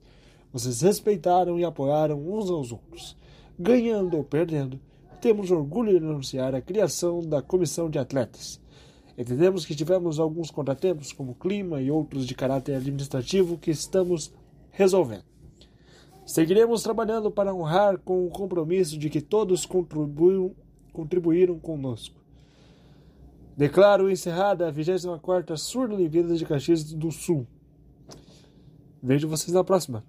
Vocês 0.52 0.82
respeitaram 0.82 1.58
e 1.58 1.64
apoiaram 1.64 2.20
uns 2.20 2.50
aos 2.50 2.72
outros. 2.72 3.16
Ganhando 3.58 4.18
ou 4.18 4.24
perdendo, 4.24 4.78
temos 5.18 5.50
orgulho 5.50 5.98
de 5.98 6.04
anunciar 6.04 6.54
a 6.54 6.60
criação 6.60 7.20
da 7.20 7.40
comissão 7.40 7.88
de 7.88 7.98
atletas. 7.98 8.60
Entendemos 9.16 9.64
que 9.64 9.74
tivemos 9.74 10.20
alguns 10.20 10.50
contratempos, 10.50 11.10
como 11.10 11.34
clima 11.34 11.80
e 11.80 11.90
outros 11.90 12.26
de 12.26 12.34
caráter 12.34 12.74
administrativo, 12.74 13.56
que 13.56 13.70
estamos 13.70 14.30
resolvendo. 14.70 15.24
Seguiremos 16.30 16.84
trabalhando 16.84 17.28
para 17.28 17.52
honrar 17.52 17.98
com 17.98 18.24
o 18.24 18.30
compromisso 18.30 18.96
de 18.96 19.10
que 19.10 19.20
todos 19.20 19.66
contribuíram 19.66 21.58
conosco. 21.58 22.14
Declaro 23.56 24.08
encerrada 24.08 24.68
a 24.68 24.72
24ª 24.72 25.56
Surdo 25.56 25.96
Olimpíada 25.96 26.36
de 26.36 26.46
Caxias 26.46 26.84
do 26.84 27.10
Sul. 27.10 27.48
Vejo 29.02 29.26
vocês 29.26 29.52
na 29.52 29.64
próxima. 29.64 30.04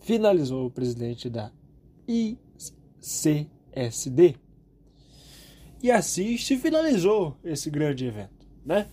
Finalizou 0.00 0.66
o 0.66 0.70
presidente 0.70 1.30
da 1.30 1.52
ICSD. 2.08 2.34
E 5.80 5.92
assim 5.92 6.36
se 6.38 6.56
finalizou 6.56 7.36
esse 7.44 7.70
grande 7.70 8.04
evento, 8.04 8.48
né? 8.66 8.88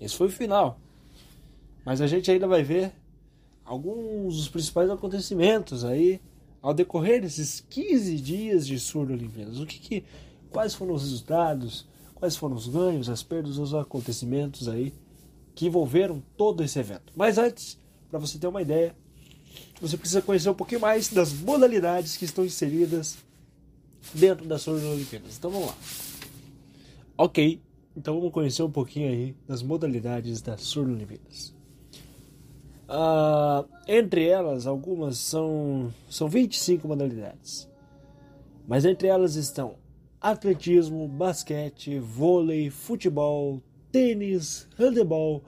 Esse 0.00 0.16
foi 0.16 0.28
o 0.28 0.30
final. 0.30 0.78
Mas 1.84 2.00
a 2.00 2.06
gente 2.06 2.30
ainda 2.30 2.46
vai 2.46 2.62
ver 2.62 2.92
alguns 3.72 4.36
dos 4.36 4.48
principais 4.48 4.90
acontecimentos 4.90 5.84
aí 5.84 6.20
ao 6.60 6.74
decorrer 6.74 7.22
desses 7.22 7.60
15 7.70 8.16
dias 8.16 8.66
de 8.66 8.78
Surdo 8.78 9.12
Olimpíadas. 9.12 9.60
O 9.60 9.66
que, 9.66 9.78
que 9.78 10.04
quais 10.50 10.74
foram 10.74 10.94
os 10.94 11.02
resultados? 11.02 11.88
quais 12.20 12.36
foram 12.36 12.54
os 12.54 12.68
ganhos, 12.68 13.08
as 13.08 13.22
perdas, 13.22 13.56
os 13.56 13.74
acontecimentos 13.74 14.68
aí 14.68 14.92
que 15.54 15.66
envolveram 15.66 16.22
todo 16.36 16.62
esse 16.62 16.78
evento. 16.78 17.12
Mas 17.16 17.38
antes, 17.38 17.78
para 18.10 18.18
você 18.18 18.38
ter 18.38 18.46
uma 18.46 18.62
ideia, 18.62 18.94
você 19.80 19.96
precisa 19.96 20.22
conhecer 20.22 20.50
um 20.50 20.54
pouquinho 20.54 20.82
mais 20.82 21.08
das 21.08 21.32
modalidades 21.32 22.16
que 22.16 22.26
estão 22.26 22.44
inseridas 22.44 23.16
dentro 24.14 24.46
das 24.46 24.68
Olimpíadas. 24.68 25.38
Então 25.38 25.50
vamos 25.50 25.68
lá. 25.68 25.76
Ok, 27.16 27.60
então 27.96 28.14
vamos 28.16 28.32
conhecer 28.32 28.62
um 28.62 28.70
pouquinho 28.70 29.08
aí 29.08 29.34
das 29.48 29.62
modalidades 29.62 30.42
das 30.42 30.76
Olimpíadas. 30.76 31.54
Uh, 32.90 33.68
entre 33.86 34.26
elas, 34.26 34.66
algumas 34.66 35.16
são, 35.16 35.94
são 36.10 36.28
25 36.28 36.88
modalidades. 36.88 37.70
Mas 38.66 38.84
entre 38.84 39.06
elas 39.06 39.36
estão 39.36 39.76
atletismo, 40.20 41.06
basquete, 41.06 42.00
vôlei, 42.00 42.68
futebol, 42.68 43.62
tênis, 43.92 44.68
handebol, 44.76 45.44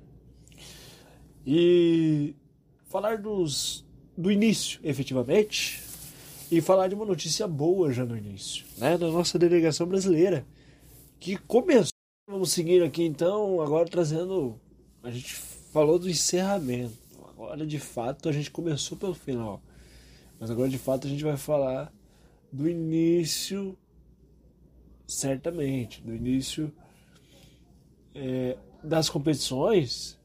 e 1.45 2.35
falar 2.87 3.17
dos, 3.17 3.85
do 4.17 4.31
início, 4.31 4.79
efetivamente, 4.83 5.81
e 6.49 6.61
falar 6.61 6.87
de 6.87 6.95
uma 6.95 7.05
notícia 7.05 7.47
boa 7.47 7.91
já 7.91 8.05
no 8.05 8.17
início, 8.17 8.65
né, 8.77 8.97
da 8.97 9.07
nossa 9.09 9.37
delegação 9.37 9.87
brasileira, 9.87 10.45
que 11.19 11.37
começou. 11.37 11.89
Vamos 12.27 12.51
seguir 12.51 12.81
aqui 12.81 13.03
então, 13.03 13.61
agora 13.61 13.87
trazendo. 13.87 14.59
A 15.03 15.11
gente 15.11 15.35
falou 15.35 15.99
do 15.99 16.09
encerramento. 16.09 16.97
Agora 17.29 17.67
de 17.67 17.79
fato 17.79 18.27
a 18.27 18.31
gente 18.31 18.49
começou 18.49 18.97
pelo 18.97 19.13
final. 19.13 19.61
Mas 20.39 20.49
agora 20.49 20.69
de 20.69 20.77
fato 20.77 21.05
a 21.05 21.09
gente 21.09 21.23
vai 21.23 21.37
falar 21.37 21.93
do 22.51 22.67
início, 22.67 23.77
certamente, 25.07 26.01
do 26.01 26.15
início 26.15 26.73
é, 28.15 28.57
das 28.83 29.09
competições 29.09 30.17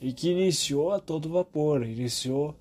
e 0.00 0.12
que 0.12 0.30
iniciou 0.30 0.92
a 0.92 0.98
todo 0.98 1.28
vapor, 1.28 1.82
iniciou 1.82 2.56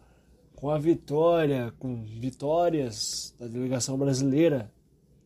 com 0.56 0.69
a 0.69 0.78
vitória, 0.78 1.73
com 1.80 2.04
vitórias 2.04 3.34
da 3.39 3.47
delegação 3.47 3.97
brasileira 3.97 4.71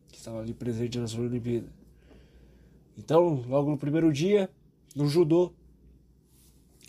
que 0.08 0.18
estava 0.18 0.40
ali 0.40 0.54
presente 0.54 0.98
na 0.98 1.08
sua 1.08 1.24
Olimpíada. 1.24 1.66
Então, 2.96 3.44
logo 3.48 3.70
no 3.70 3.76
primeiro 3.76 4.12
dia, 4.12 4.48
no 4.94 5.08
judô, 5.08 5.52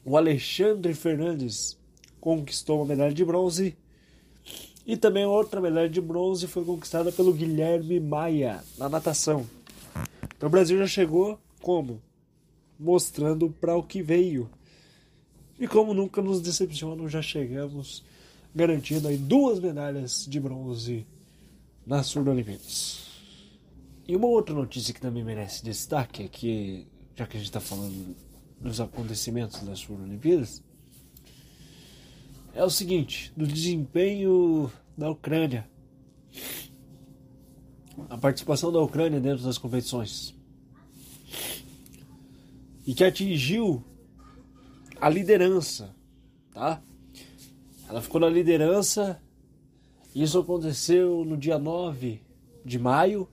o 0.05 0.15
Alexandre 0.15 0.93
Fernandes 0.93 1.75
conquistou 2.21 2.77
uma 2.77 2.85
medalha 2.85 3.13
de 3.13 3.25
bronze 3.25 3.75
e 4.85 4.95
também 4.95 5.25
outra 5.25 5.59
medalha 5.59 5.89
de 5.89 5.99
bronze 5.99 6.45
foi 6.45 6.63
conquistada 6.63 7.11
pelo 7.11 7.33
Guilherme 7.33 7.99
Maia 7.99 8.63
na 8.77 8.87
natação. 8.87 9.47
Então 10.37 10.47
o 10.47 10.51
Brasil 10.51 10.77
já 10.77 10.85
chegou 10.85 11.39
como? 11.63 11.99
Mostrando 12.79 13.49
para 13.49 13.75
o 13.75 13.81
que 13.81 14.03
veio. 14.03 14.47
E 15.59 15.67
como 15.67 15.93
nunca 15.93 16.21
nos 16.21 16.41
decepcionam, 16.41 17.07
já 17.07 17.21
chegamos 17.21 18.03
garantindo 18.53 19.07
aí 19.07 19.17
duas 19.17 19.59
medalhas 19.59 20.25
de 20.27 20.39
bronze 20.39 21.05
nas 21.85 22.07
Surdo-Olimpíadas. 22.07 23.05
E 24.07 24.15
uma 24.15 24.27
outra 24.27 24.53
notícia 24.53 24.93
que 24.93 25.01
também 25.01 25.23
merece 25.23 25.63
destaque 25.63 26.23
é 26.23 26.27
que, 26.27 26.87
já 27.15 27.25
que 27.25 27.37
a 27.37 27.39
gente 27.39 27.49
está 27.49 27.59
falando 27.59 28.15
dos 28.59 28.79
acontecimentos 28.79 29.61
das 29.61 29.79
Surdo-Olimpíadas, 29.79 30.61
é 32.53 32.63
o 32.63 32.69
seguinte, 32.69 33.33
do 33.35 33.45
desempenho 33.45 34.71
da 34.97 35.09
Ucrânia. 35.09 35.69
A 38.09 38.17
participação 38.17 38.71
da 38.71 38.79
Ucrânia 38.79 39.19
dentro 39.19 39.43
das 39.43 39.57
competições. 39.57 40.33
E 42.85 42.93
que 42.93 43.03
atingiu 43.03 43.83
a 44.99 45.09
liderança, 45.09 45.95
tá? 46.51 46.81
Ela 47.87 48.01
ficou 48.01 48.19
na 48.19 48.29
liderança. 48.29 49.21
Isso 50.13 50.39
aconteceu 50.39 51.23
no 51.25 51.37
dia 51.37 51.59
9 51.59 52.21
de 52.63 52.79
maio. 52.79 53.27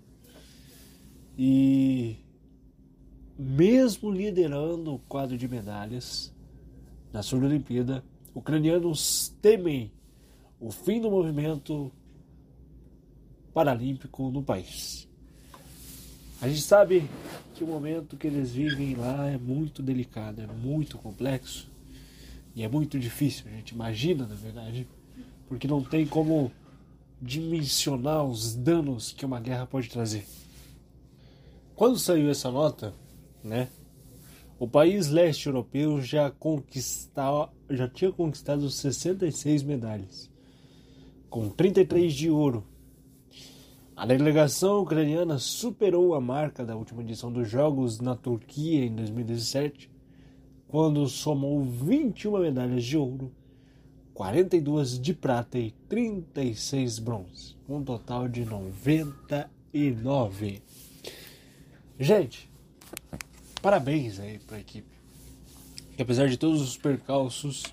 E 1.38 2.16
mesmo 3.38 4.11
liderando 4.11 4.94
o 4.94 4.98
quadro 4.98 5.37
de 5.38 5.48
medalhas 5.48 6.35
na 7.12 7.22
sua 7.22 7.38
Olimpíada, 7.38 8.05
ucranianos 8.35 9.35
temem 9.40 9.92
o 10.61 10.70
fim 10.70 11.01
do 11.01 11.11
movimento 11.11 11.90
paralímpico 13.53 14.31
no 14.31 14.42
país. 14.42 15.09
A 16.42 16.48
gente 16.48 16.62
sabe 16.62 17.09
que 17.55 17.62
o 17.62 17.68
momento 17.68 18.16
que 18.16 18.26
eles 18.26 18.50
vivem 18.50 18.96
lá 18.96 19.31
é 19.31 19.38
muito 19.38 19.81
delicado, 19.81 20.42
é 20.42 20.46
muito 20.48 20.98
complexo 20.98 21.70
e 22.52 22.64
é 22.64 22.68
muito 22.68 22.98
difícil. 22.98 23.44
A 23.46 23.55
gente 23.55 23.70
imagina, 23.70 24.26
na 24.26 24.35
verdade, 24.35 24.88
porque 25.46 25.68
não 25.68 25.85
tem 25.85 26.05
como 26.05 26.50
dimensionar 27.20 28.24
os 28.24 28.57
danos 28.57 29.12
que 29.12 29.24
uma 29.24 29.38
guerra 29.38 29.66
pode 29.66 29.88
trazer. 29.88 30.26
Quando 31.76 31.96
saiu 31.96 32.28
essa 32.28 32.50
nota, 32.50 32.92
né, 33.44 33.68
o 34.59 34.66
país 34.66 35.07
leste 35.11 35.46
europeu 35.46 36.02
já, 36.02 36.33
já 37.70 37.88
tinha 37.88 38.11
conquistado 38.11 38.68
66 38.68 39.62
medalhas, 39.62 40.28
com 41.31 41.48
33 41.48 42.12
de 42.12 42.28
ouro. 42.28 42.66
A 43.94 44.07
delegação 44.07 44.81
ucraniana 44.81 45.38
superou 45.38 46.14
a 46.14 46.20
marca 46.20 46.64
da 46.64 46.74
última 46.74 47.02
edição 47.02 47.31
dos 47.31 47.46
Jogos 47.48 48.00
na 48.00 48.16
Turquia 48.16 48.87
em 48.87 48.94
2017, 48.94 49.90
quando 50.66 51.07
somou 51.07 51.62
21 51.62 52.38
medalhas 52.38 52.85
de 52.85 52.96
ouro, 52.96 53.31
42 54.14 54.98
de 54.98 55.12
prata 55.12 55.59
e 55.59 55.72
36 55.90 57.00
bronze, 57.00 57.55
um 57.68 57.85
total 57.85 58.28
de 58.28 58.46
99. 58.46 60.62
Gente, 62.00 62.50
parabéns 63.61 64.18
aí 64.18 64.38
para 64.38 64.57
a 64.57 64.61
equipe. 64.61 64.88
Que 65.94 66.02
apesar 66.02 66.31
de 66.31 66.38
todos 66.38 66.62
os 66.62 66.78
percalços, 66.78 67.64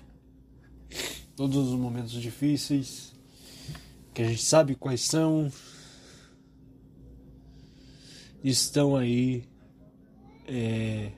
todos 1.34 1.56
os 1.56 1.80
momentos 1.80 2.12
difíceis, 2.12 3.14
que 4.12 4.20
a 4.20 4.28
gente 4.28 4.42
sabe 4.42 4.74
quais 4.74 5.00
são, 5.00 5.50
estão 8.42 8.96
aí 8.96 9.44
é, 10.46 11.10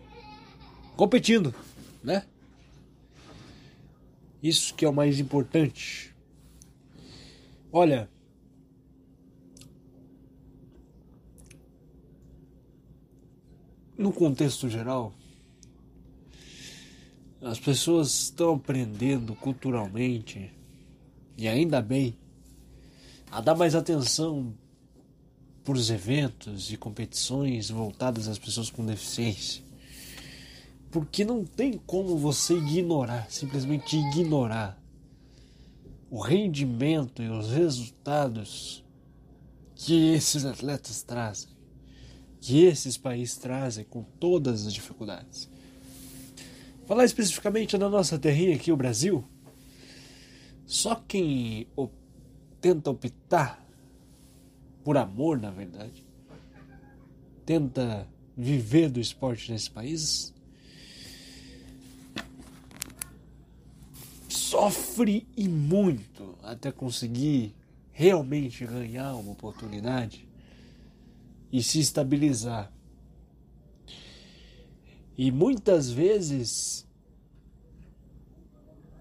competindo, 0.97 1.55
né? 2.03 2.27
Isso 4.43 4.75
que 4.75 4.85
é 4.85 4.89
o 4.89 4.93
mais 4.93 5.21
importante. 5.21 6.15
Olha, 7.71 8.11
no 13.97 14.13
contexto 14.13 14.69
geral, 14.69 15.15
as 17.41 17.59
pessoas 17.59 18.25
estão 18.25 18.55
aprendendo 18.55 19.35
culturalmente, 19.37 20.53
e 21.39 21.49
ainda 21.49 21.81
bem, 21.81 22.19
a 23.31 23.41
dar 23.41 23.55
mais 23.55 23.75
atenção 23.75 24.55
os 25.67 25.91
eventos 25.91 26.73
e 26.73 26.77
competições 26.77 27.71
voltadas 27.71 28.29
às 28.29 28.39
pessoas 28.39 28.71
com 28.71 28.85
deficiência. 28.85 29.63
Porque 30.91 31.25
não 31.25 31.45
tem 31.45 31.81
como 31.87 32.17
você 32.19 32.55
ignorar, 32.55 33.31
simplesmente 33.31 33.97
ignorar 33.97 34.79
o 36.11 36.21
rendimento 36.21 37.23
e 37.23 37.29
os 37.29 37.51
resultados 37.51 38.85
que 39.75 40.13
esses 40.13 40.45
atletas 40.45 41.03
trazem 41.03 41.53
que 42.43 42.65
esses 42.65 42.99
países 42.99 43.37
trazem 43.37 43.85
com 43.85 44.03
todas 44.03 44.67
as 44.67 44.75
dificuldades. 44.75 45.49
Falar 46.87 47.05
especificamente 47.05 47.79
da 47.79 47.89
nossa 47.89 48.19
terrinha 48.19 48.57
aqui, 48.57 48.73
o 48.73 48.77
Brasil, 48.77 49.25
só 50.67 50.97
quem 50.97 51.69
tenta 52.61 52.91
optar 52.91 53.62
por 54.85 54.97
amor, 54.97 55.41
na 55.41 55.51
verdade, 55.51 56.05
tenta 57.45 58.07
viver 58.37 58.89
do 58.89 59.01
esporte 59.01 59.53
nesse 59.53 59.71
país, 59.71 60.33
sofre 64.29 65.27
e 65.37 65.49
muito 65.49 66.37
até 66.43 66.71
conseguir 66.73 67.55
realmente 67.93 68.67
ganhar 68.67 69.15
uma 69.15 69.33
oportunidade 69.33 70.29
e 71.51 71.63
se 71.63 71.79
estabilizar. 71.79 72.73
E 75.17 75.31
muitas 75.31 75.91
vezes 75.91 76.87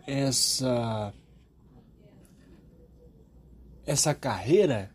essa 0.06 1.14
essa 3.86 4.14
carreira 4.14 4.94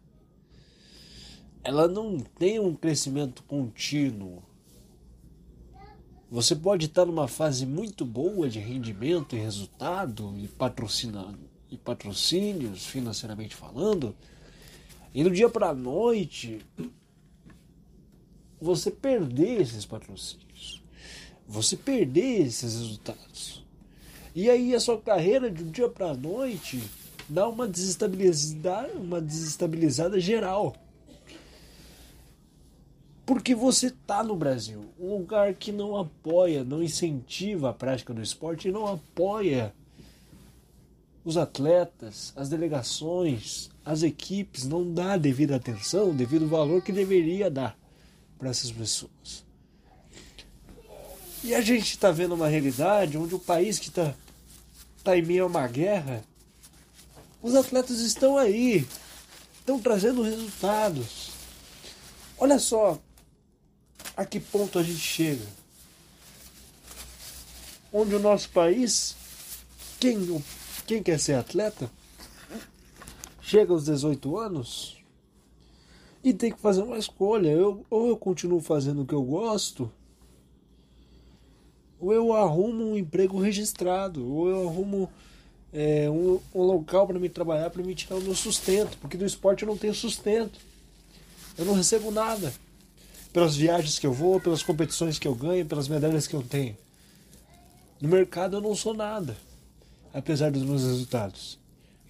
ela 1.66 1.88
não 1.88 2.20
tem 2.20 2.61
um 2.61 2.72
crescimento 2.72 3.42
contínuo. 3.42 4.40
Você 6.31 6.55
pode 6.55 6.87
estar 6.87 7.05
numa 7.05 7.26
fase 7.26 7.66
muito 7.66 8.05
boa 8.05 8.48
de 8.48 8.61
rendimento 8.61 9.35
e 9.35 9.40
resultado 9.40 10.33
e 10.38 10.46
patrocinando 10.46 11.40
e 11.68 11.76
patrocínios 11.76 12.87
financeiramente 12.87 13.57
falando, 13.57 14.14
e 15.12 15.24
do 15.24 15.31
dia 15.31 15.48
para 15.48 15.70
a 15.70 15.74
noite 15.74 16.64
você 18.61 18.88
perder 18.88 19.61
esses 19.61 19.85
patrocínios, 19.85 20.85
você 21.48 21.76
perder 21.76 22.46
esses 22.46 22.74
resultados. 22.74 23.66
E 24.37 24.48
aí 24.48 24.72
a 24.72 24.79
sua 24.79 25.00
carreira 25.00 25.50
de 25.50 25.64
um 25.64 25.70
dia 25.72 25.88
para 25.88 26.11
a 26.11 26.16
noite 26.16 26.81
dá 27.29 27.48
uma 27.48 27.66
desestabilizada, 27.66 28.92
uma 28.94 29.20
desestabilizada 29.20 30.20
geral. 30.20 30.86
Porque 33.27 33.57
você 33.57 33.89
está 33.89 34.23
no 34.23 34.37
Brasil, 34.37 34.85
um 35.01 35.17
lugar 35.17 35.53
que 35.55 35.73
não 35.73 35.97
apoia, 35.97 36.62
não 36.62 36.81
incentiva 36.81 37.71
a 37.71 37.75
prática 37.75 38.15
do 38.15 38.23
esporte, 38.23 38.71
não 38.71 38.87
apoia 38.87 39.75
os 41.25 41.37
atletas, 41.37 42.33
as 42.37 42.49
delegações, 42.49 43.69
as 43.85 44.05
equipes, 44.05 44.62
não 44.65 44.95
dá 44.95 45.15
a 45.15 45.17
devida 45.17 45.57
atenção, 45.57 46.15
devido 46.15 46.47
valor 46.47 46.81
que 46.83 46.93
deveria 46.93 47.51
dar 47.51 47.77
para 48.39 48.51
essas 48.51 48.71
pessoas. 48.71 49.45
E 51.43 51.53
a 51.53 51.61
gente 51.61 51.91
está 51.91 52.12
vendo 52.12 52.37
uma 52.37 52.47
realidade 52.47 53.19
onde 53.19 53.35
o 53.35 53.41
país 53.41 53.81
que 53.81 53.89
está 53.89 54.15
tá 55.03 55.19
em 55.19 55.23
meio 55.23 55.43
a 55.43 55.47
uma 55.49 55.67
guerra, 55.67 56.23
os 57.43 57.57
atletas 57.57 57.99
estão 57.99 58.39
aí, 58.39 58.87
estão 59.59 59.81
trazendo 59.81 60.23
resultados. 60.23 61.31
Olha 62.39 62.61
só 62.61 63.01
a 64.16 64.24
que 64.24 64.40
ponto 64.40 64.79
a 64.79 64.83
gente 64.83 64.98
chega. 64.98 65.44
Onde 67.92 68.14
o 68.14 68.18
nosso 68.18 68.48
país, 68.48 69.14
quem, 70.00 70.42
quem 70.87 71.02
quer 71.02 71.20
ser 71.20 71.35
atleta, 71.35 71.90
chega 73.42 73.72
aos 73.72 73.85
18 73.85 74.38
anos, 74.38 74.96
e 76.24 76.33
tem 76.33 76.50
que 76.50 76.59
fazer 76.59 76.83
uma 76.83 76.98
escolha. 76.98 77.50
Eu, 77.50 77.85
ou 77.90 78.09
eu 78.09 78.16
continuo 78.16 78.61
fazendo 78.61 79.02
o 79.02 79.07
que 79.07 79.14
eu 79.14 79.22
gosto, 79.22 79.90
ou 82.00 82.12
eu 82.12 82.33
arrumo 82.33 82.92
um 82.92 82.96
emprego 82.96 83.38
registrado, 83.38 84.26
ou 84.26 84.48
eu 84.48 84.68
arrumo 84.68 85.11
é, 85.72 86.11
um, 86.11 86.40
um 86.55 86.62
local 86.62 87.07
para 87.07 87.18
me 87.18 87.29
trabalhar, 87.29 87.70
para 87.70 87.83
me 87.83 87.94
tirar 87.94 88.16
o 88.16 88.22
meu 88.22 88.35
sustento, 88.35 88.98
porque 88.98 89.16
do 89.16 89.24
esporte 89.24 89.62
eu 89.62 89.68
não 89.68 89.76
tenho 89.76 89.94
sustento. 89.94 90.59
Eu 91.57 91.64
não 91.64 91.74
recebo 91.74 92.11
nada 92.11 92.52
pelas 93.37 93.55
viagens 93.55 93.99
que 93.99 94.07
eu 94.07 94.14
vou, 94.14 94.40
pelas 94.40 94.62
competições 94.62 95.18
que 95.18 95.29
eu 95.29 95.35
ganho, 95.35 95.66
pelas 95.66 95.88
medalhas 95.88 96.27
que 96.27 96.33
eu 96.33 96.42
tenho. 96.42 96.75
No 98.01 98.09
mercado 98.09 98.57
eu 98.57 98.62
não 98.62 98.75
sou 98.75 98.94
nada, 98.94 99.37
apesar 100.14 100.51
dos 100.51 100.62
meus 100.62 100.83
resultados. 100.83 101.59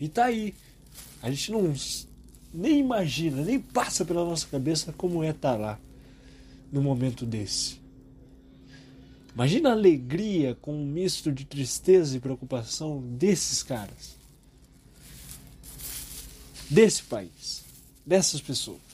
E 0.00 0.08
tá 0.08 0.26
aí. 0.26 0.54
A 1.20 1.28
gente 1.28 1.50
não 1.50 1.74
nem 2.54 2.78
imagina, 2.78 3.42
nem 3.42 3.58
passa 3.58 4.04
pela 4.04 4.24
nossa 4.24 4.46
cabeça 4.46 4.92
como 4.92 5.24
é 5.24 5.30
estar 5.30 5.56
lá 5.56 5.80
no 6.70 6.80
momento 6.80 7.26
desse. 7.26 7.80
Imagina 9.34 9.70
a 9.70 9.72
alegria 9.72 10.56
com 10.62 10.80
um 10.80 10.86
misto 10.86 11.32
de 11.32 11.44
tristeza 11.44 12.16
e 12.16 12.20
preocupação 12.20 13.02
desses 13.02 13.64
caras, 13.64 14.14
desse 16.70 17.02
país, 17.02 17.64
dessas 18.06 18.40
pessoas, 18.40 18.85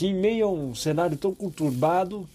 que 0.00 0.06
em 0.06 0.14
meio 0.14 0.46
a 0.46 0.50
um 0.50 0.74
cenário 0.74 1.14
tão 1.14 1.34
conturbado 1.34 2.26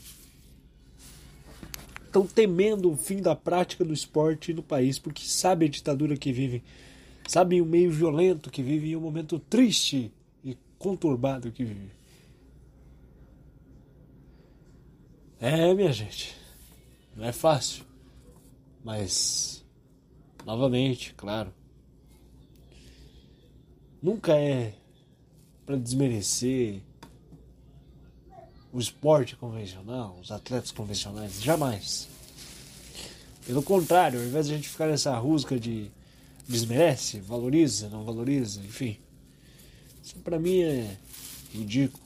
estão 2.06 2.28
temendo 2.28 2.92
o 2.92 2.96
fim 2.96 3.24
da 3.24 3.36
prática 3.36 3.84
do 3.84 3.92
esporte 3.92 4.54
no 4.54 4.62
país, 4.62 5.00
porque 5.00 5.24
sabem 5.24 5.68
a 5.68 5.72
ditadura 5.72 6.16
que 6.16 6.32
vivem 6.32 6.62
Sabe, 7.28 7.60
o 7.60 7.66
meio 7.66 7.92
violento 7.92 8.52
que 8.52 8.62
vive 8.62 8.90
e 8.90 8.96
o 8.96 9.02
momento 9.02 9.40
triste 9.40 10.12
e 10.44 10.56
conturbado 10.78 11.52
que 11.52 11.64
vive. 11.64 11.90
É, 15.40 15.74
minha 15.74 15.92
gente, 15.92 16.38
não 17.16 17.26
é 17.26 17.32
fácil, 17.32 17.84
mas 18.84 19.66
novamente, 20.46 21.16
claro, 21.16 21.52
nunca 24.04 24.38
é 24.38 24.76
para 25.66 25.76
desmerecer 25.78 26.84
o 28.76 28.80
esporte 28.80 29.38
convencional, 29.38 30.20
os 30.22 30.32
atletas 30.32 30.70
convencionais, 30.70 31.42
jamais. 31.42 32.10
Pelo 33.48 33.64
contrário, 33.64 34.20
ao 34.20 34.26
invés 34.26 34.48
de 34.48 34.54
a 34.54 34.58
gente 34.58 34.68
ficar 34.68 34.88
nessa 34.88 35.18
rusga 35.18 35.58
de 35.58 35.90
desmerece, 36.46 37.22
valoriza, 37.22 37.88
não 37.88 38.04
valoriza, 38.04 38.60
enfim. 38.60 38.98
Isso 40.04 40.18
para 40.18 40.38
mim 40.38 40.60
é 40.60 40.98
ridículo. 41.54 42.04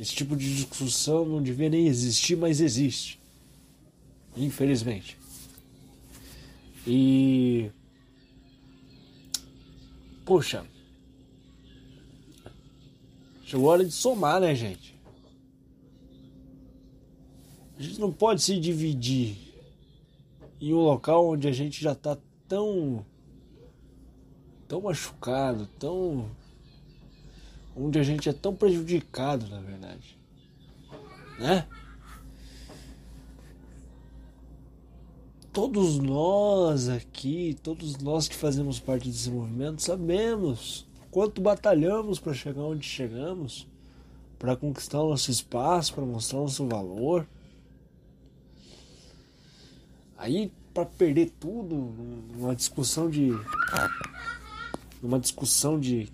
Esse 0.00 0.14
tipo 0.14 0.34
de 0.34 0.56
discussão 0.56 1.26
não 1.26 1.42
devia 1.42 1.68
nem 1.68 1.86
existir, 1.86 2.34
mas 2.34 2.58
existe. 2.62 3.20
Infelizmente. 4.34 5.18
E. 6.86 7.70
Poxa. 10.24 10.64
Chegou 13.44 13.68
a 13.68 13.72
hora 13.74 13.84
de 13.84 13.92
somar, 13.92 14.40
né, 14.40 14.54
gente? 14.54 14.97
A 17.78 17.82
gente 17.82 18.00
não 18.00 18.12
pode 18.12 18.42
se 18.42 18.58
dividir 18.58 19.36
em 20.60 20.74
um 20.74 20.80
local 20.80 21.28
onde 21.28 21.46
a 21.46 21.52
gente 21.52 21.80
já 21.80 21.92
está 21.92 22.18
tão 22.48 23.06
tão 24.66 24.82
machucado, 24.82 25.66
tão 25.78 26.28
onde 27.76 27.98
a 27.98 28.02
gente 28.02 28.28
é 28.28 28.32
tão 28.32 28.54
prejudicado, 28.54 29.46
na 29.48 29.60
verdade. 29.60 30.18
Né? 31.38 31.66
Todos 35.52 35.98
nós 35.98 36.88
aqui, 36.88 37.56
todos 37.62 37.96
nós 37.98 38.28
que 38.28 38.34
fazemos 38.34 38.78
parte 38.80 39.08
desse 39.08 39.30
movimento, 39.30 39.82
sabemos 39.82 40.86
quanto 41.10 41.40
batalhamos 41.40 42.18
para 42.18 42.34
chegar 42.34 42.62
onde 42.62 42.84
chegamos, 42.86 43.66
para 44.38 44.56
conquistar 44.56 45.00
o 45.00 45.10
nosso 45.10 45.30
espaço, 45.30 45.94
para 45.94 46.04
mostrar 46.04 46.40
o 46.40 46.42
nosso 46.42 46.66
valor. 46.66 47.26
Aí, 50.18 50.50
para 50.74 50.84
perder 50.84 51.30
tudo 51.38 51.76
numa 52.34 52.54
discussão 52.54 53.08
de. 53.08 53.30
numa 55.00 55.20
discussão 55.20 55.78
de. 55.78 56.10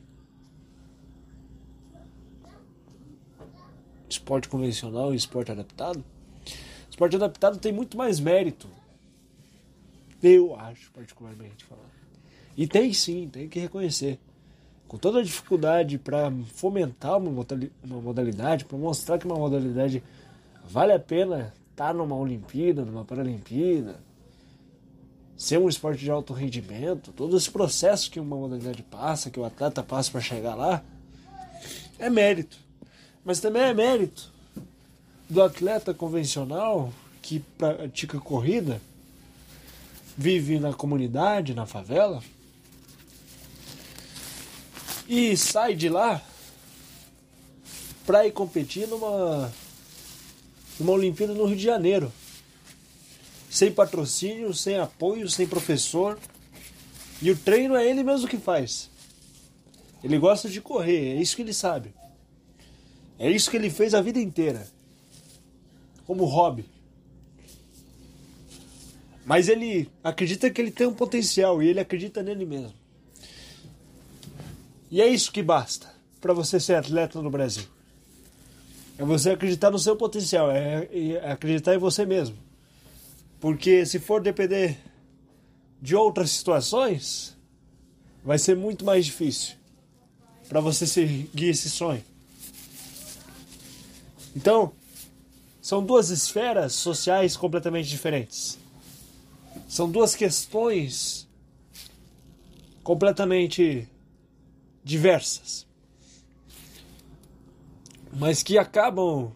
esporte 4.06 4.46
convencional 4.46 5.14
e 5.14 5.16
esporte 5.16 5.50
adaptado. 5.50 6.04
Esporte 6.90 7.16
adaptado 7.16 7.58
tem 7.58 7.72
muito 7.72 7.96
mais 7.96 8.20
mérito. 8.20 8.68
Eu 10.22 10.54
acho, 10.54 10.92
particularmente 10.92 11.64
falando. 11.64 11.90
E 12.56 12.68
tem 12.68 12.92
sim, 12.92 13.28
tem 13.28 13.48
que 13.48 13.58
reconhecer. 13.58 14.18
Com 14.86 14.98
toda 14.98 15.18
a 15.18 15.22
dificuldade 15.22 15.98
para 15.98 16.30
fomentar 16.52 17.16
uma 17.18 18.00
modalidade, 18.00 18.64
para 18.66 18.78
mostrar 18.78 19.18
que 19.18 19.26
uma 19.26 19.36
modalidade 19.36 20.02
vale 20.68 20.92
a 20.92 21.00
pena 21.00 21.52
estar 21.74 21.88
tá 21.88 21.92
numa 21.92 22.14
Olimpíada, 22.14 22.84
numa 22.84 23.04
Paralimpíada, 23.04 24.00
ser 25.37 25.58
um 25.58 25.68
esporte 25.68 26.04
de 26.04 26.10
alto 26.10 26.32
rendimento, 26.32 27.12
todo 27.12 27.37
esse 27.37 27.50
processo 27.50 28.08
que 28.10 28.20
uma 28.20 28.37
modalidade 28.37 28.82
passa, 28.84 29.28
que 29.28 29.40
o 29.40 29.44
atleta 29.44 29.82
passa 29.82 30.10
para 30.12 30.20
chegar 30.20 30.54
lá, 30.54 30.82
é 31.98 32.08
mérito. 32.08 32.56
Mas 33.24 33.40
também 33.40 33.62
é 33.62 33.74
mérito 33.74 34.32
do 35.28 35.42
atleta 35.42 35.92
convencional 35.92 36.92
que 37.20 37.40
pratica 37.58 38.20
corrida, 38.20 38.80
vive 40.16 40.60
na 40.60 40.72
comunidade, 40.72 41.54
na 41.54 41.66
favela, 41.66 42.22
e 45.08 45.37
sai 45.37 45.74
de 45.74 45.88
lá 45.88 46.22
para 48.06 48.26
ir 48.26 48.32
competir 48.32 48.87
numa 48.87 49.50
numa 50.78 50.92
Olimpíada 50.92 51.34
no 51.34 51.44
Rio 51.46 51.56
de 51.56 51.64
Janeiro. 51.64 52.12
Sem 53.50 53.72
patrocínio, 53.72 54.52
sem 54.52 54.78
apoio, 54.78 55.28
sem 55.28 55.46
professor. 55.46 56.18
E 57.22 57.30
o 57.30 57.37
treino 57.37 57.76
é 57.76 57.88
ele 57.88 58.02
mesmo 58.02 58.28
que 58.28 58.37
faz. 58.37 58.90
Ele 60.02 60.18
gosta 60.18 60.48
de 60.48 60.60
correr, 60.60 61.16
é 61.16 61.20
isso 61.20 61.37
que 61.37 61.42
ele 61.42 61.54
sabe. 61.54 61.94
É 63.18 63.30
isso 63.30 63.50
que 63.50 63.56
ele 63.56 63.70
fez 63.70 63.94
a 63.94 64.02
vida 64.02 64.18
inteira. 64.18 64.66
Como 66.06 66.24
hobby. 66.24 66.68
Mas 69.24 69.48
ele 69.48 69.90
acredita 70.02 70.50
que 70.50 70.60
ele 70.60 70.70
tem 70.70 70.87
um 70.87 70.92
potencial 70.92 71.62
e 71.62 71.68
ele 71.68 71.80
acredita 71.80 72.22
nele 72.22 72.44
mesmo. 72.44 72.74
E 74.90 75.00
é 75.00 75.08
isso 75.08 75.32
que 75.32 75.42
basta 75.42 75.92
para 76.20 76.34
você 76.34 76.60
ser 76.60 76.74
atleta 76.74 77.22
no 77.22 77.30
Brasil. 77.30 77.73
É 78.96 79.04
você 79.04 79.30
acreditar 79.30 79.70
no 79.70 79.78
seu 79.78 79.96
potencial, 79.96 80.50
é, 80.50 80.88
é 80.92 81.30
acreditar 81.30 81.74
em 81.74 81.78
você 81.78 82.07
mesmo. 82.07 82.37
Porque 83.40 83.85
se 83.85 83.98
for 83.98 84.22
depender 84.22 84.78
de 85.83 85.96
outras 85.96 86.30
situações, 86.30 87.37
vai 88.24 88.38
ser 88.38 88.57
muito 88.57 88.85
mais 88.85 89.04
difícil 89.04 89.57
para 90.48 90.61
você 90.61 90.87
seguir 90.87 91.48
esse 91.48 91.68
sonho. 91.68 92.02
Então, 94.37 94.72
são 95.61 95.85
duas 95.85 96.11
esferas 96.11 96.72
sociais 96.74 97.37
completamente 97.37 97.88
diferentes. 97.88 98.59
São 99.68 99.90
duas 99.90 100.14
questões 100.14 101.28
completamente 102.83 103.88
diversas 104.85 105.63
mas 108.14 108.42
que 108.42 108.57
acabam 108.57 109.33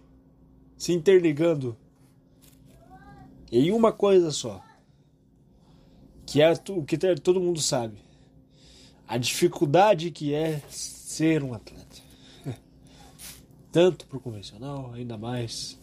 se 0.77 0.93
interligando 0.93 1.77
em 3.51 3.73
uma 3.73 3.93
coisa 3.93 4.31
só, 4.31 4.62
que 6.25 6.41
é 6.41 6.53
o 6.69 6.85
que 6.85 6.97
todo 7.17 7.41
mundo 7.41 7.61
sabe: 7.61 7.99
a 9.07 9.19
dificuldade 9.19 10.11
que 10.11 10.33
é 10.33 10.61
ser 10.69 11.43
um 11.43 11.55
atleta, 11.55 11.97
tanto 13.73 14.07
para 14.07 14.19
o 14.19 14.21
convencional, 14.21 14.93
ainda 14.95 15.19
mais 15.19 15.79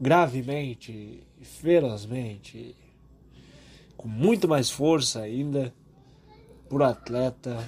gravemente, 0.00 1.22
ferozmente, 1.40 2.76
com 3.96 4.06
muito 4.06 4.46
mais 4.46 4.70
força 4.70 5.20
ainda, 5.20 5.74
por 6.68 6.82
atleta 6.82 7.58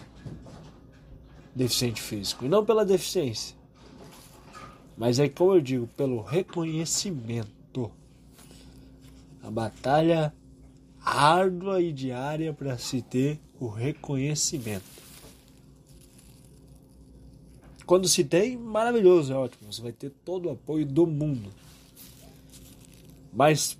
deficiente 1.54 2.00
físico. 2.00 2.44
E 2.44 2.48
não 2.48 2.64
pela 2.64 2.84
deficiência. 2.84 3.56
Mas 4.96 5.18
é 5.18 5.28
como 5.28 5.54
eu 5.54 5.60
digo, 5.60 5.86
pelo 5.88 6.22
reconhecimento. 6.22 7.90
A 9.42 9.50
batalha 9.50 10.34
árdua 11.02 11.80
e 11.80 11.92
diária 11.92 12.52
para 12.52 12.76
se 12.76 13.00
ter 13.00 13.40
o 13.58 13.68
reconhecimento. 13.68 14.84
Quando 17.86 18.06
se 18.06 18.22
tem, 18.22 18.56
maravilhoso, 18.56 19.32
é 19.32 19.36
ótimo. 19.36 19.72
Você 19.72 19.82
vai 19.82 19.92
ter 19.92 20.10
todo 20.24 20.46
o 20.46 20.52
apoio 20.52 20.86
do 20.86 21.06
mundo. 21.06 21.50
Mas 23.32 23.76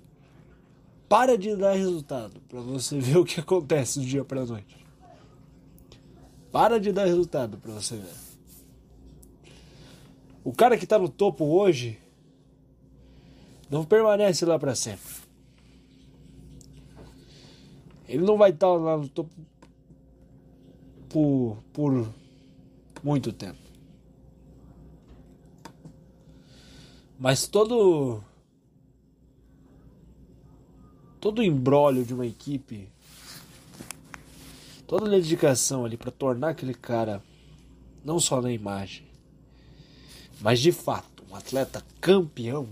para 1.07 1.37
de 1.37 1.55
dar 1.55 1.73
resultado 1.73 2.41
para 2.49 2.59
você 2.61 2.97
ver 2.99 3.17
o 3.17 3.25
que 3.25 3.39
acontece 3.39 3.99
do 3.99 4.05
dia 4.05 4.23
para 4.23 4.45
noite. 4.45 4.80
Para 6.51 6.79
de 6.79 6.91
dar 6.91 7.05
resultado 7.05 7.57
para 7.57 7.71
você 7.71 7.95
ver. 7.95 8.13
O 10.43 10.51
cara 10.51 10.77
que 10.77 10.83
está 10.83 10.97
no 10.97 11.07
topo 11.07 11.45
hoje 11.45 11.97
não 13.69 13.85
permanece 13.85 14.45
lá 14.45 14.59
para 14.59 14.75
sempre. 14.75 15.21
Ele 18.07 18.25
não 18.25 18.37
vai 18.37 18.49
estar 18.49 18.67
tá 18.67 18.73
lá 18.73 18.97
no 18.97 19.07
topo 19.07 19.31
por, 21.07 21.57
por 21.71 22.13
muito 23.03 23.31
tempo. 23.31 23.59
Mas 27.17 27.47
todo 27.47 28.21
todo 31.19 31.43
embrólio 31.43 32.03
de 32.03 32.15
uma 32.15 32.25
equipe 32.25 32.89
toda 34.91 35.05
a 35.05 35.09
dedicação 35.09 35.85
ali 35.85 35.95
para 35.95 36.11
tornar 36.11 36.49
aquele 36.49 36.73
cara 36.73 37.23
não 38.03 38.19
só 38.19 38.41
na 38.41 38.51
imagem, 38.51 39.07
mas 40.41 40.59
de 40.59 40.73
fato 40.73 41.23
um 41.31 41.33
atleta 41.33 41.81
campeão 42.01 42.67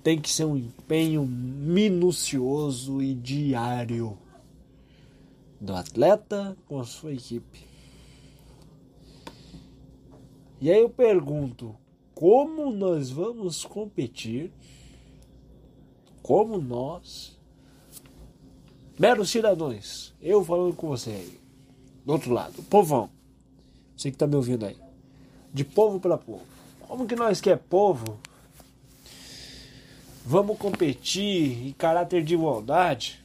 tem 0.00 0.20
que 0.20 0.30
ser 0.30 0.44
um 0.44 0.56
empenho 0.56 1.26
minucioso 1.26 3.02
e 3.02 3.16
diário 3.16 4.16
do 5.60 5.74
atleta 5.74 6.56
com 6.68 6.78
a 6.78 6.84
sua 6.84 7.12
equipe. 7.12 7.66
E 10.60 10.70
aí 10.70 10.78
eu 10.78 10.88
pergunto, 10.88 11.74
como 12.14 12.70
nós 12.70 13.10
vamos 13.10 13.64
competir? 13.64 14.52
Como 16.22 16.58
nós, 16.58 17.39
meros 19.00 19.30
cidadãos, 19.30 20.12
eu 20.20 20.44
falando 20.44 20.76
com 20.76 20.88
você 20.88 21.08
aí, 21.08 21.40
do 22.04 22.12
outro 22.12 22.34
lado, 22.34 22.62
povão, 22.64 23.08
você 23.96 24.10
que 24.10 24.18
tá 24.18 24.26
me 24.26 24.36
ouvindo 24.36 24.66
aí, 24.66 24.76
de 25.54 25.64
povo 25.64 25.98
para 25.98 26.18
povo. 26.18 26.44
Como 26.80 27.06
que 27.06 27.16
nós 27.16 27.40
que 27.40 27.48
é 27.48 27.56
povo 27.56 28.20
vamos 30.22 30.58
competir 30.58 31.68
em 31.68 31.72
caráter 31.72 32.22
de 32.22 32.34
igualdade 32.34 33.24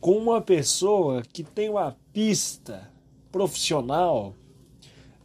com 0.00 0.16
uma 0.16 0.40
pessoa 0.40 1.22
que 1.30 1.44
tem 1.44 1.68
uma 1.68 1.94
pista 2.10 2.90
profissional 3.30 4.34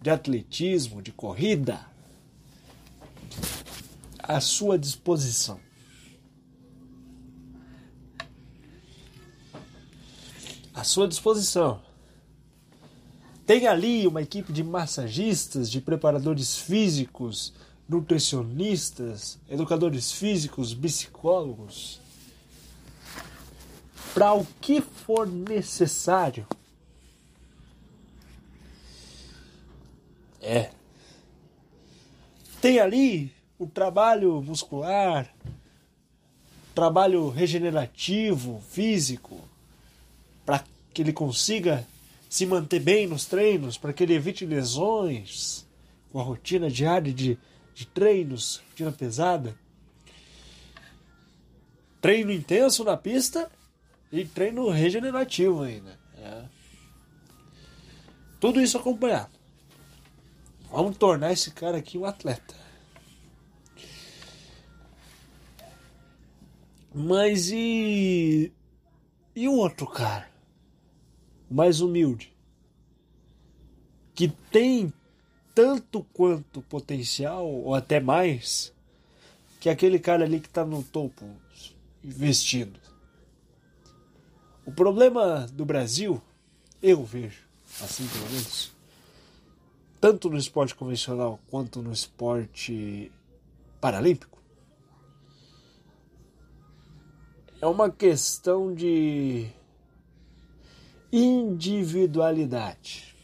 de 0.01 0.09
atletismo, 0.09 1.01
de 1.01 1.13
corrida, 1.13 1.79
à 4.21 4.41
sua 4.41 4.77
disposição. 4.77 5.65
À 10.77 10.83
sua 10.83 11.07
disposição. 11.07 11.81
Tem 13.47 13.65
ali 13.65 14.05
uma 14.05 14.21
equipe 14.21 14.53
de 14.53 14.63
massagistas, 14.63 15.71
de 15.71 15.81
preparadores 15.81 16.55
físicos, 16.55 17.51
nutricionistas, 17.89 19.39
educadores 19.49 20.11
físicos, 20.11 20.75
psicólogos. 20.75 21.99
Para 24.13 24.35
o 24.35 24.45
que 24.61 24.79
for 24.79 25.25
necessário. 25.25 26.45
É. 30.39 30.69
Tem 32.61 32.79
ali 32.79 33.33
o 33.57 33.65
trabalho 33.65 34.43
muscular, 34.43 35.33
trabalho 36.75 37.29
regenerativo, 37.29 38.61
físico, 38.69 39.41
que 40.97 41.03
ele 41.03 41.13
consiga 41.13 41.87
se 42.27 42.43
manter 42.43 42.79
bem 42.79 43.05
nos 43.05 43.23
treinos, 43.23 43.77
para 43.77 43.93
que 43.93 44.01
ele 44.01 44.15
evite 44.15 44.47
lesões 44.47 45.63
com 46.11 46.19
a 46.19 46.23
rotina 46.23 46.71
diária 46.71 47.13
de, 47.13 47.37
de 47.71 47.85
treinos, 47.85 48.63
rotina 48.69 48.91
pesada. 48.91 49.55
Treino 52.01 52.31
intenso 52.31 52.83
na 52.83 52.97
pista 52.97 53.47
e 54.11 54.25
treino 54.25 54.67
regenerativo 54.71 55.61
ainda. 55.61 55.99
É. 56.17 56.45
Tudo 58.39 58.59
isso 58.59 58.79
acompanhado. 58.79 59.37
Vamos 60.71 60.97
tornar 60.97 61.31
esse 61.31 61.51
cara 61.51 61.77
aqui 61.77 61.95
um 61.95 62.05
atleta. 62.05 62.55
Mas 66.91 67.51
e. 67.51 68.51
E 69.35 69.47
o 69.47 69.53
outro 69.53 69.85
cara? 69.85 70.36
Mais 71.49 71.81
humilde, 71.81 72.33
que 74.13 74.27
tem 74.51 74.91
tanto 75.53 76.05
quanto 76.13 76.61
potencial, 76.61 77.47
ou 77.47 77.73
até 77.73 77.99
mais, 77.99 78.73
que 79.59 79.69
aquele 79.69 79.97
cara 79.99 80.23
ali 80.23 80.39
que 80.39 80.47
está 80.47 80.65
no 80.65 80.83
topo 80.83 81.25
investindo. 82.03 82.79
O 84.65 84.71
problema 84.71 85.47
do 85.47 85.65
Brasil, 85.65 86.21
eu 86.81 87.03
vejo, 87.03 87.43
assim 87.81 88.05
pelo 88.07 88.29
menos, 88.29 88.71
tanto 89.99 90.29
no 90.29 90.37
esporte 90.37 90.75
convencional 90.75 91.39
quanto 91.49 91.81
no 91.81 91.91
esporte 91.91 93.11
paralímpico, 93.81 94.37
é 97.59 97.65
uma 97.65 97.89
questão 97.89 98.73
de 98.73 99.49
individualidade. 101.11 103.15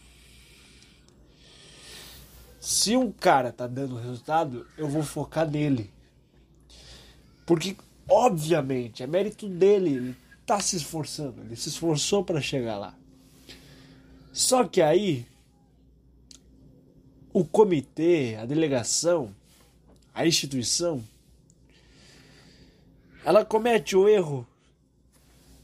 Se 2.59 2.95
um 2.95 3.11
cara 3.11 3.51
tá 3.51 3.67
dando 3.67 3.97
resultado, 3.97 4.65
eu 4.77 4.87
vou 4.87 5.03
focar 5.03 5.49
nele. 5.49 5.91
Porque, 7.45 7.75
obviamente, 8.09 9.03
é 9.03 9.07
mérito 9.07 9.49
dele, 9.49 9.89
ele 9.89 10.15
tá 10.45 10.59
se 10.59 10.77
esforçando, 10.77 11.41
ele 11.41 11.55
se 11.55 11.69
esforçou 11.69 12.23
para 12.23 12.39
chegar 12.39 12.77
lá. 12.77 12.95
Só 14.31 14.63
que 14.63 14.81
aí, 14.81 15.25
o 17.33 17.43
comitê, 17.43 18.37
a 18.39 18.45
delegação, 18.45 19.35
a 20.13 20.25
instituição, 20.25 21.03
ela 23.25 23.43
comete 23.43 23.95
o 23.95 24.07
erro 24.07 24.47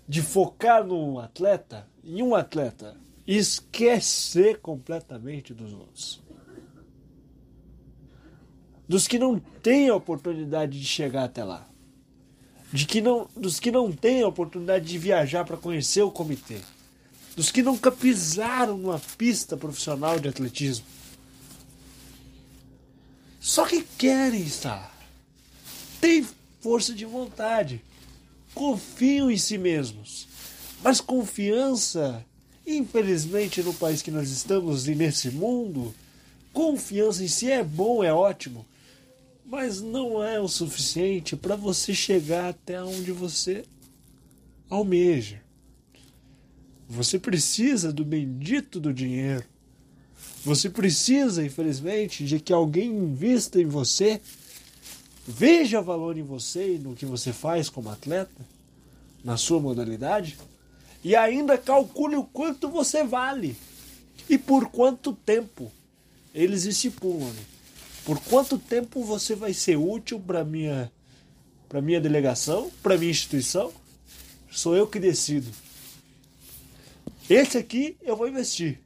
de 0.08 0.22
focar 0.22 0.84
no 0.84 1.20
atleta, 1.20 1.88
em 2.10 2.24
um 2.24 2.34
atleta, 2.34 2.98
esquecer 3.28 4.60
completamente 4.60 5.54
dos 5.54 5.72
outros. 5.74 6.22
Dos 8.88 9.08
que 9.08 9.20
não 9.20 9.40
têm 9.40 9.90
a 9.90 9.96
oportunidade 9.96 10.80
de 10.80 10.86
chegar 10.86 11.26
até 11.26 11.44
lá. 11.44 11.70
De 12.74 12.86
que 12.86 13.02
não, 13.02 13.30
dos 13.36 13.60
que 13.60 13.72
não 13.72 13.92
têm 13.92 14.24
a 14.24 14.28
oportunidade 14.28 14.86
de 14.86 14.98
viajar 14.98 15.46
para 15.46 15.58
conhecer 15.58 16.02
o 16.02 16.12
comitê. 16.12 16.60
Dos 17.36 17.52
que 17.52 17.62
nunca 17.62 17.92
pisaram 17.92 18.78
numa 18.78 19.00
pista 19.18 19.56
profissional 19.56 20.20
de 20.20 20.28
atletismo. 20.28 20.86
Só 23.40 23.66
que 23.68 23.84
querem 23.98 24.42
estar. 24.42 24.92
Tem 26.02 26.28
força 26.60 26.94
de 26.94 27.06
vontade 27.06 27.84
confiam 28.54 29.30
em 29.32 29.38
si 29.38 29.58
mesmos. 29.58 30.29
Mas 30.84 31.02
confiança, 31.02 32.26
infelizmente, 32.66 33.62
no 33.62 33.74
país 33.74 34.02
que 34.02 34.12
nós 34.12 34.30
estamos 34.30 34.88
e 34.88 34.96
nesse 34.96 35.30
mundo, 35.30 35.94
confiança 36.54 37.24
em 37.24 37.28
si 37.28 37.52
é 37.52 37.64
bom, 37.64 38.04
é 38.04 38.14
ótimo, 38.14 38.66
mas 39.46 39.82
não 39.82 40.24
é 40.24 40.40
o 40.40 40.48
suficiente 40.48 41.36
para 41.36 41.56
você 41.56 41.94
chegar 41.94 42.50
até 42.50 42.82
onde 42.82 43.12
você 43.12 43.64
almeja. 44.70 45.42
Você 46.88 47.20
precisa 47.20 47.92
do 47.92 48.04
bendito 48.04 48.80
do 48.80 48.94
dinheiro. 48.94 49.44
Você 50.44 50.70
precisa, 50.70 51.46
infelizmente, 51.46 52.26
de 52.26 52.40
que 52.40 52.54
alguém 52.54 52.90
invista 52.90 53.60
em 53.62 53.66
você 53.66 54.22
veja 55.28 55.82
valor 55.82 56.18
em 56.18 56.24
você 56.24 56.76
e 56.76 56.80
no 56.80 56.96
que 56.96 57.06
você 57.06 57.32
faz 57.32 57.70
como 57.70 57.90
atleta, 57.90 58.44
na 59.24 59.38
sua 59.38 59.60
modalidade, 59.60 60.38
e 61.04 61.16
ainda 61.16 61.58
calcule 61.58 62.16
o 62.16 62.24
quanto 62.24 62.70
você 62.70 63.04
vale 63.04 63.56
e 64.30 64.38
por 64.38 64.70
quanto 64.70 65.14
tempo. 65.14 65.72
Eles 66.34 66.66
estipulam. 66.66 67.32
Né? 67.32 67.42
Por 68.06 68.20
quanto 68.22 68.58
tempo 68.58 69.04
você 69.04 69.36
vai 69.36 69.54
ser 69.54 69.78
útil 69.78 70.20
para 70.20 70.44
minha 70.44 70.92
para 71.68 71.82
minha 71.82 72.02
delegação, 72.02 72.72
para 72.82 72.98
minha 72.98 73.12
instituição? 73.12 73.72
Sou 74.50 74.76
eu 74.76 74.88
que 74.88 75.00
decido. 75.00 75.52
Esse 77.30 77.58
aqui 77.58 77.96
eu 78.02 78.16
vou 78.16 78.28
investir. 78.28 78.80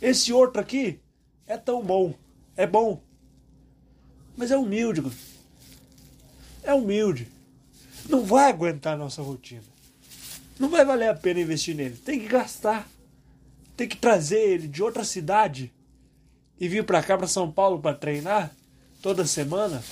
Esse 0.00 0.32
outro 0.32 0.60
aqui 0.60 0.98
é 1.46 1.58
tão 1.58 1.82
bom, 1.82 2.14
é 2.56 2.66
bom, 2.66 3.02
mas 4.36 4.50
é 4.50 4.56
humilde 4.56 5.02
é 6.68 6.74
humilde. 6.74 7.26
Não 8.08 8.24
vai 8.24 8.50
aguentar 8.50 8.94
a 8.94 8.96
nossa 8.96 9.22
rotina. 9.22 9.62
Não 10.58 10.68
vai 10.68 10.84
valer 10.84 11.08
a 11.08 11.14
pena 11.14 11.40
investir 11.40 11.74
nele. 11.74 11.96
Tem 11.96 12.18
que 12.18 12.26
gastar. 12.26 12.88
Tem 13.76 13.88
que 13.88 13.96
trazer 13.96 14.40
ele 14.40 14.66
de 14.66 14.82
outra 14.82 15.04
cidade 15.04 15.72
e 16.58 16.68
vir 16.68 16.84
para 16.84 17.02
cá, 17.02 17.16
para 17.16 17.28
São 17.28 17.50
Paulo, 17.50 17.80
para 17.80 17.96
treinar 17.96 18.52
toda 19.00 19.24
semana. 19.24 19.82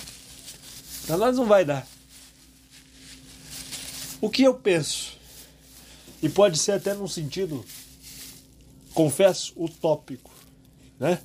Para 1.05 1.17
nós 1.17 1.37
não 1.37 1.45
vai 1.45 1.63
dar. 1.63 1.87
O 4.19 4.29
que 4.29 4.43
eu 4.43 4.55
penso, 4.55 5.17
e 6.21 6.27
pode 6.27 6.57
ser 6.57 6.73
até 6.73 6.93
num 6.93 7.07
sentido, 7.07 7.63
confesso, 8.93 9.53
utópico, 9.55 10.31
né? 10.99 11.21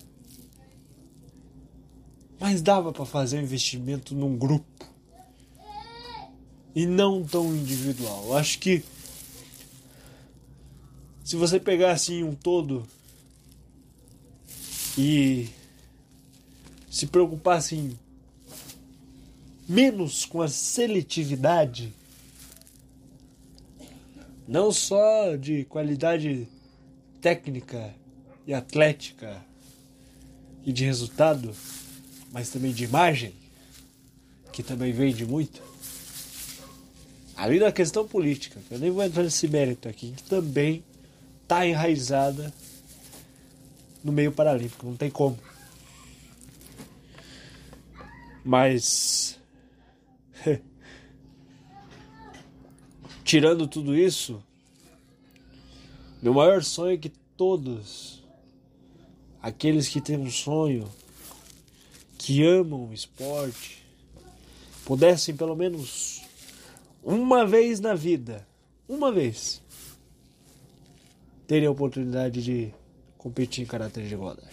Mas 2.38 2.60
dava 2.60 2.92
para 2.92 3.06
fazer 3.06 3.38
um 3.38 3.42
investimento 3.42 4.14
num 4.14 4.36
grupo 4.36 4.86
e 6.74 6.86
não 6.86 7.24
tão 7.24 7.54
individual. 7.54 8.36
Acho 8.36 8.58
que 8.58 8.84
se 11.32 11.36
você 11.36 11.58
pegar 11.58 11.92
assim 11.92 12.22
um 12.22 12.34
todo 12.34 12.86
e 14.98 15.48
se 16.90 17.06
preocupar 17.06 17.56
assim 17.56 17.98
menos 19.66 20.26
com 20.26 20.42
a 20.42 20.48
seletividade 20.48 21.90
não 24.46 24.70
só 24.70 25.34
de 25.34 25.64
qualidade 25.64 26.46
técnica 27.22 27.94
e 28.46 28.52
atlética, 28.52 29.42
e 30.66 30.70
de 30.70 30.84
resultado, 30.84 31.56
mas 32.30 32.50
também 32.50 32.74
de 32.74 32.84
imagem, 32.84 33.32
que 34.52 34.62
também 34.62 34.92
vende 34.92 35.24
muito. 35.24 35.62
Além 37.34 37.58
da 37.58 37.72
questão 37.72 38.06
política, 38.06 38.60
que 38.68 38.74
eu 38.74 38.78
nem 38.78 38.90
vou 38.90 39.02
entrar 39.02 39.22
nesse 39.22 39.48
mérito 39.48 39.88
aqui, 39.88 40.12
que 40.14 40.24
também 40.24 40.84
está 41.52 41.66
enraizada 41.66 42.50
no 44.02 44.10
meio 44.10 44.32
paralímpico, 44.32 44.86
não 44.86 44.96
tem 44.96 45.10
como. 45.10 45.38
Mas. 48.42 49.38
Tirando 53.22 53.68
tudo 53.68 53.94
isso, 53.94 54.42
meu 56.22 56.32
maior 56.32 56.64
sonho 56.64 56.94
é 56.94 56.96
que 56.96 57.10
todos 57.36 58.24
aqueles 59.40 59.88
que 59.88 60.00
têm 60.00 60.16
um 60.16 60.30
sonho, 60.30 60.90
que 62.16 62.42
amam 62.44 62.88
o 62.88 62.94
esporte, 62.94 63.84
pudessem 64.86 65.36
pelo 65.36 65.54
menos 65.54 66.22
uma 67.02 67.44
vez 67.44 67.78
na 67.78 67.94
vida, 67.94 68.46
uma 68.88 69.12
vez, 69.12 69.62
terem 71.46 71.66
a 71.66 71.70
oportunidade 71.70 72.42
de 72.42 72.72
competir 73.18 73.62
em 73.62 73.66
caráter 73.66 74.06
de 74.06 74.14
igualdade. 74.14 74.50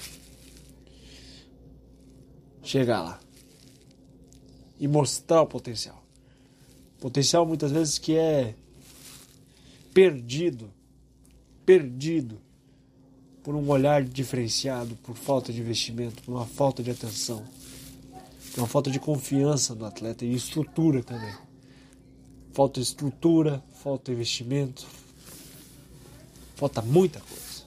Chegar 2.62 3.02
lá 3.02 3.20
e 4.80 4.88
mostrar 4.88 5.42
o 5.42 5.48
potencial. 5.48 6.04
Potencial 7.00 7.46
muitas 7.46 7.72
vezes 7.72 7.98
que 7.98 8.16
é 8.16 8.56
perdido, 9.94 10.72
perdido 11.66 12.40
por 13.44 13.56
um 13.56 13.70
olhar 13.70 14.04
diferenciado, 14.04 14.96
por 14.98 15.16
falta 15.16 15.52
de 15.52 15.60
investimento, 15.60 16.22
por 16.24 16.34
uma 16.34 16.46
falta 16.46 16.84
de 16.84 16.92
atenção, 16.92 17.44
por 18.52 18.62
uma 18.62 18.68
falta 18.68 18.92
de 18.92 19.00
confiança 19.00 19.74
no 19.74 19.86
atleta 19.86 20.26
e 20.26 20.34
estrutura 20.34 21.04
também. 21.04 21.34
Falta 22.54 22.80
estrutura, 22.80 23.64
falta 23.82 24.12
investimento, 24.12 24.86
falta 26.60 26.82
muita 26.82 27.22
coisa. 27.22 27.64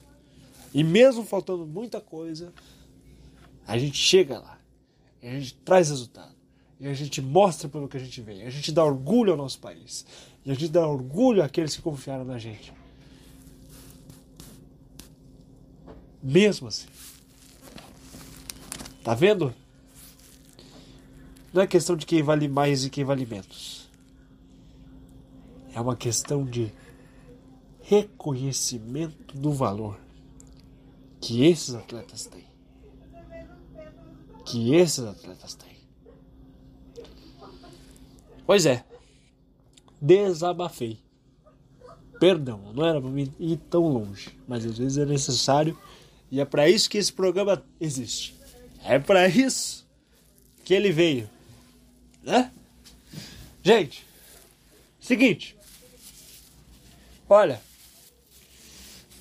E 0.71 0.83
mesmo 0.83 1.25
faltando 1.25 1.65
muita 1.65 1.99
coisa, 1.99 2.53
a 3.67 3.77
gente 3.77 3.97
chega 3.97 4.37
lá, 4.37 4.59
a 5.21 5.25
gente 5.25 5.55
traz 5.55 5.89
resultado. 5.89 6.33
E 6.79 6.87
a 6.87 6.93
gente 6.93 7.21
mostra 7.21 7.69
pelo 7.69 7.87
que 7.87 7.97
a 7.97 7.99
gente 7.99 8.21
vem. 8.21 8.43
A 8.43 8.49
gente 8.49 8.71
dá 8.71 8.83
orgulho 8.83 9.31
ao 9.31 9.37
nosso 9.37 9.57
país. 9.59 10.05
E 10.45 10.51
a 10.51 10.53
gente 10.53 10.69
dá 10.69 10.85
orgulho 10.85 11.41
àqueles 11.41 11.75
que 11.75 11.81
confiaram 11.81 12.25
na 12.25 12.37
gente. 12.37 12.73
Mesmo 16.21 16.67
assim. 16.67 16.87
Tá 19.01 19.13
vendo? 19.13 19.53
Não 21.53 21.61
é 21.61 21.67
questão 21.67 21.95
de 21.95 22.05
quem 22.05 22.21
vale 22.21 22.49
mais 22.49 22.83
e 22.83 22.89
quem 22.89 23.05
vale 23.05 23.25
menos. 23.25 23.87
É 25.73 25.79
uma 25.79 25.95
questão 25.95 26.43
de 26.43 26.69
reconhecimento 27.83 29.37
do 29.37 29.51
valor 29.51 29.99
que 31.21 31.45
esses 31.45 31.73
atletas 31.75 32.25
têm. 32.25 32.45
Que 34.45 34.75
esses 34.75 35.03
atletas 35.03 35.55
têm. 35.55 35.73
Pois 38.45 38.65
é, 38.65 38.83
desabafei. 40.01 40.99
Perdão, 42.19 42.71
não 42.73 42.85
era 42.85 43.01
para 43.01 43.09
mim 43.09 43.33
ir 43.39 43.57
tão 43.69 43.87
longe, 43.87 44.37
mas 44.47 44.65
às 44.65 44.77
vezes 44.77 44.97
é 44.97 45.05
necessário 45.05 45.77
e 46.31 46.39
é 46.39 46.45
para 46.45 46.69
isso 46.69 46.89
que 46.89 46.97
esse 46.97 47.11
programa 47.11 47.63
existe. 47.79 48.35
É 48.83 48.99
para 48.99 49.27
isso 49.27 49.87
que 50.63 50.73
ele 50.73 50.91
veio, 50.91 51.29
né? 52.21 52.51
Gente, 53.61 54.05
seguinte. 54.99 55.55
Olha, 57.29 57.61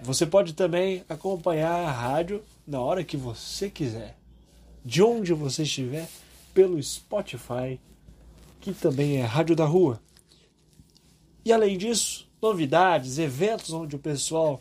Você 0.00 0.24
pode 0.24 0.54
também 0.54 1.04
acompanhar 1.08 1.72
a 1.72 1.90
rádio 1.90 2.42
na 2.66 2.80
hora 2.80 3.04
que 3.04 3.18
você 3.18 3.68
quiser, 3.68 4.16
de 4.82 5.02
onde 5.02 5.34
você 5.34 5.64
estiver, 5.64 6.08
pelo 6.54 6.82
Spotify, 6.82 7.78
que 8.60 8.72
também 8.72 9.18
é 9.18 9.22
Rádio 9.22 9.54
da 9.54 9.66
Rua. 9.66 10.00
E 11.44 11.52
além 11.52 11.76
disso, 11.76 12.25
novidades, 12.46 13.18
eventos 13.18 13.72
onde 13.72 13.96
o 13.96 13.98
pessoal 13.98 14.60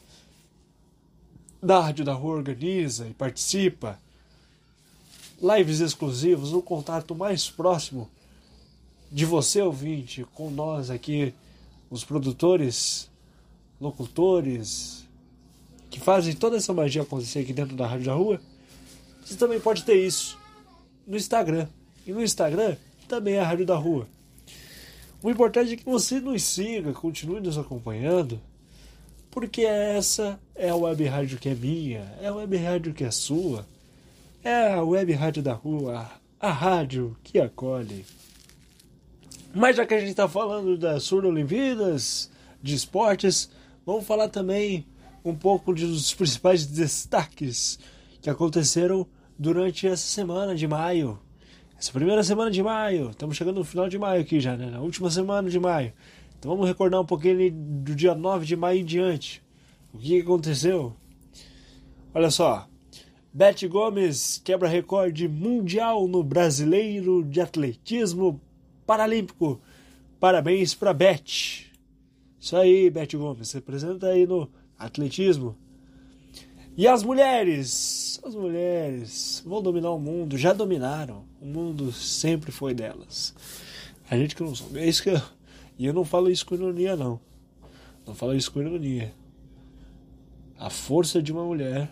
da 1.62 1.80
Rádio 1.80 2.04
da 2.04 2.14
Rua 2.14 2.36
organiza 2.36 3.08
e 3.08 3.14
participa 3.14 4.00
lives 5.40 5.80
exclusivas, 5.82 6.52
um 6.52 6.62
contato 6.62 7.14
mais 7.14 7.48
próximo 7.50 8.10
de 9.12 9.24
você, 9.24 9.62
ouvinte, 9.62 10.26
com 10.34 10.50
nós 10.50 10.90
aqui, 10.90 11.32
os 11.90 12.04
produtores, 12.04 13.10
locutores, 13.80 15.06
que 15.92 16.00
fazem 16.00 16.34
toda 16.34 16.58
essa 16.58 16.74
magia 16.74 17.04
acontecer 17.04 17.40
aqui 17.40 17.54
dentro 17.54 17.76
da 17.76 17.86
Rádio 17.86 18.08
da 18.08 18.14
Rua, 18.14 18.42
você 19.24 19.36
também 19.36 19.60
pode 19.60 19.84
ter 19.84 20.04
isso 20.04 20.40
no 21.06 21.16
Instagram. 21.16 21.68
E 22.06 22.12
no 22.12 22.24
Instagram 22.24 22.78
também 23.08 23.36
é 23.36 23.40
a 23.40 23.48
Rádio 23.48 23.66
da 23.66 23.76
Rua. 23.76 24.08
O 25.26 25.32
importante 25.32 25.74
é 25.74 25.76
que 25.76 25.86
você 25.86 26.20
nos 26.20 26.44
siga, 26.44 26.94
continue 26.94 27.42
nos 27.42 27.58
acompanhando, 27.58 28.40
porque 29.32 29.64
essa 29.64 30.40
é 30.54 30.70
a 30.70 30.76
web 30.76 31.04
rádio 31.04 31.40
que 31.40 31.50
é 31.50 31.56
minha, 31.56 32.16
é 32.22 32.28
a 32.28 32.36
web 32.36 32.56
rádio 32.58 32.94
que 32.94 33.04
é 33.04 33.10
sua. 33.10 33.66
É 34.44 34.74
a 34.74 34.84
web 34.84 35.12
rádio 35.14 35.42
da 35.42 35.54
rua, 35.54 36.12
a 36.40 36.52
rádio 36.52 37.18
que 37.24 37.40
acolhe. 37.40 38.06
Mas 39.52 39.78
já 39.78 39.84
que 39.88 39.96
a 39.96 40.00
gente 40.00 40.12
está 40.12 40.28
falando 40.28 40.78
das 40.78 41.02
Surdo 41.02 41.28
Olimpíadas, 41.30 42.30
de 42.62 42.76
esportes, 42.76 43.50
vamos 43.84 44.06
falar 44.06 44.30
também 44.30 44.86
um 45.24 45.34
pouco 45.34 45.74
dos 45.74 46.14
principais 46.14 46.68
destaques 46.68 47.80
que 48.22 48.30
aconteceram 48.30 49.08
durante 49.40 49.88
essa 49.88 50.06
semana 50.06 50.54
de 50.54 50.68
maio. 50.68 51.20
Essa 51.78 51.92
primeira 51.92 52.24
semana 52.24 52.50
de 52.50 52.64
maio, 52.64 53.10
estamos 53.10 53.36
chegando 53.36 53.58
no 53.58 53.66
final 53.66 53.90
de 53.90 54.00
maio 54.00 54.22
aqui 54.22 54.40
já, 54.40 54.56
né? 54.56 54.70
Na 54.70 54.80
última 54.80 55.12
semana 55.12 55.50
de 55.50 55.60
maio. 55.60 55.92
Então 56.40 56.50
vamos 56.52 56.68
recordar 56.68 57.02
um 57.02 57.06
pouquinho 57.06 57.52
do 57.52 57.94
dia 57.94 58.16
9 58.16 58.46
de 58.46 58.56
maio 58.56 58.80
em 58.80 58.86
diante. 58.86 59.44
O 59.94 59.98
que 59.98 60.22
aconteceu? 60.22 60.96
Olha 62.14 62.32
só, 62.32 62.66
Beth 63.34 63.68
Gomes 63.68 64.42
quebra 64.44 64.70
recorde 64.70 65.28
mundial 65.28 66.08
no 66.08 66.24
brasileiro 66.24 67.26
de 67.26 67.42
atletismo 67.42 68.40
paralímpico. 68.86 69.60
Parabéns 70.18 70.74
para 70.74 70.94
Beth. 70.94 71.66
Isso 72.40 72.56
aí, 72.56 72.90
Beth 72.90 73.16
Gomes, 73.16 73.50
se 73.50 73.58
apresenta 73.58 74.08
aí 74.08 74.26
no 74.26 74.50
atletismo. 74.80 75.58
E 76.78 76.88
as 76.88 77.04
mulheres, 77.04 78.20
as 78.24 78.36
mulheres 78.36 79.42
vão 79.46 79.62
dominar 79.62 79.92
o 79.92 80.00
mundo, 80.00 80.38
já 80.38 80.52
dominaram. 80.52 81.24
O 81.46 81.48
mundo 81.48 81.92
sempre 81.92 82.52
foi 82.52 82.74
delas. 82.74 83.36
A 84.10 84.18
gente 84.18 84.36
que 84.36 84.42
não 84.42 84.56
sabe, 84.56 84.80
é 84.80 84.90
isso 84.90 85.04
que 85.04 85.12
eu, 85.12 85.22
e 85.78 85.86
eu 85.86 85.94
não 85.94 86.04
falo 86.04 86.32
isso 86.32 86.44
com 86.44 86.56
ironia 86.56 86.96
não. 86.96 87.20
Não 88.04 88.16
falo 88.16 88.34
isso 88.34 88.52
com 88.52 88.62
ironia. 88.62 89.14
A 90.58 90.72
força 90.72 91.22
de 91.22 91.32
uma 91.32 91.44
mulher 91.44 91.92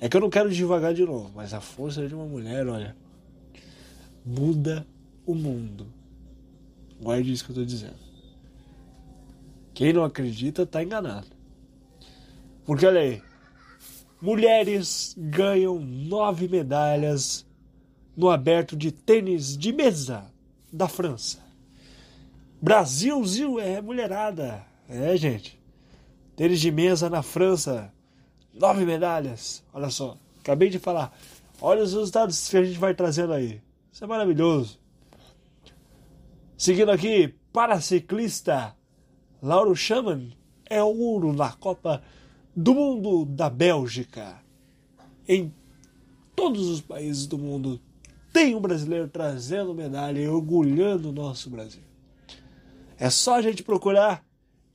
é 0.00 0.08
que 0.08 0.16
eu 0.16 0.20
não 0.20 0.28
quero 0.28 0.50
devagar 0.50 0.92
de 0.92 1.04
novo, 1.04 1.30
mas 1.32 1.54
a 1.54 1.60
força 1.60 2.08
de 2.08 2.14
uma 2.16 2.24
mulher, 2.24 2.66
olha, 2.66 2.96
muda 4.26 4.84
o 5.24 5.32
mundo. 5.32 5.86
Guarde 7.00 7.32
isso 7.32 7.44
que 7.44 7.52
eu 7.52 7.54
estou 7.54 7.64
dizendo. 7.64 8.00
Quem 9.72 9.92
não 9.92 10.02
acredita 10.02 10.62
está 10.62 10.82
enganado. 10.82 11.28
Porque 12.64 12.84
olha 12.84 13.00
aí, 13.00 13.22
mulheres 14.20 15.14
ganham 15.16 15.78
nove 15.78 16.48
medalhas 16.48 17.46
no 18.18 18.28
aberto 18.28 18.76
de 18.76 18.90
tênis 18.90 19.56
de 19.56 19.72
mesa 19.72 20.24
da 20.72 20.88
França. 20.88 21.38
Brasil, 22.60 23.60
é 23.60 23.80
mulherada. 23.80 24.66
É, 24.88 25.16
gente. 25.16 25.56
Tênis 26.34 26.60
de 26.60 26.72
mesa 26.72 27.08
na 27.08 27.22
França 27.22 27.94
Nove 28.52 28.84
medalhas. 28.84 29.62
Olha 29.72 29.88
só. 29.88 30.18
Acabei 30.40 30.68
de 30.68 30.80
falar. 30.80 31.16
Olha 31.60 31.84
os 31.84 31.92
resultados 31.92 32.48
que 32.48 32.56
a 32.56 32.64
gente 32.64 32.76
vai 32.76 32.92
trazendo 32.92 33.34
aí. 33.34 33.62
Isso 33.92 34.02
é 34.02 34.06
maravilhoso. 34.08 34.80
Seguindo 36.56 36.90
aqui, 36.90 37.32
para 37.52 37.80
ciclista, 37.80 38.74
Lauro 39.40 39.76
Schamann 39.76 40.32
é 40.68 40.82
ouro 40.82 41.32
na 41.32 41.52
Copa 41.52 42.02
do 42.56 42.74
mundo 42.74 43.24
da 43.26 43.48
Bélgica. 43.48 44.42
Em 45.28 45.54
todos 46.34 46.66
os 46.66 46.80
países 46.80 47.28
do 47.28 47.38
mundo 47.38 47.80
tem 48.38 48.54
um 48.54 48.60
brasileiro 48.60 49.08
trazendo 49.08 49.74
medalha 49.74 50.20
e 50.20 50.28
orgulhando 50.28 51.08
o 51.08 51.12
nosso 51.12 51.50
Brasil. 51.50 51.82
É 52.96 53.10
só 53.10 53.34
a 53.34 53.42
gente 53.42 53.64
procurar 53.64 54.24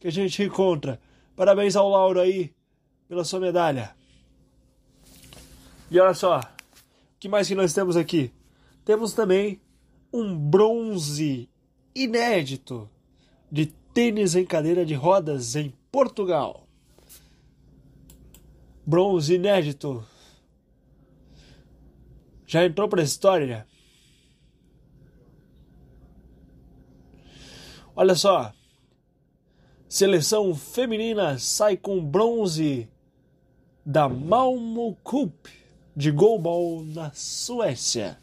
que 0.01 0.07
a 0.07 0.11
gente 0.11 0.43
encontra. 0.43 0.99
Parabéns 1.33 1.77
ao 1.77 1.87
Lauro 1.87 2.19
aí 2.19 2.53
pela 3.07 3.23
sua 3.23 3.39
medalha. 3.39 3.95
E 5.89 5.97
olha 5.97 6.13
só, 6.13 6.41
o 6.41 6.43
que 7.17 7.29
mais 7.29 7.47
que 7.47 7.55
nós 7.55 7.73
temos 7.73 7.95
aqui? 7.95 8.33
Temos 8.83 9.13
também 9.13 9.61
um 10.11 10.37
bronze 10.37 11.49
inédito 11.95 12.89
de 13.49 13.67
tênis 13.93 14.35
em 14.35 14.45
cadeira 14.45 14.85
de 14.85 14.93
rodas 14.93 15.55
em 15.55 15.73
Portugal. 15.89 16.67
Bronze 18.85 19.35
inédito. 19.35 20.05
Já 22.53 22.63
entrou 22.63 22.87
para 22.87 23.01
a 23.01 23.03
história? 23.03 23.65
Olha 27.95 28.13
só. 28.13 28.53
Seleção 29.89 30.53
feminina 30.53 31.39
sai 31.39 31.75
com 31.75 31.99
bronze 31.99 32.87
da 33.83 34.07
Malmo 34.07 34.95
Cup 35.03 35.47
de 35.95 36.11
goalball 36.11 36.83
na 36.83 37.11
Suécia. 37.15 38.19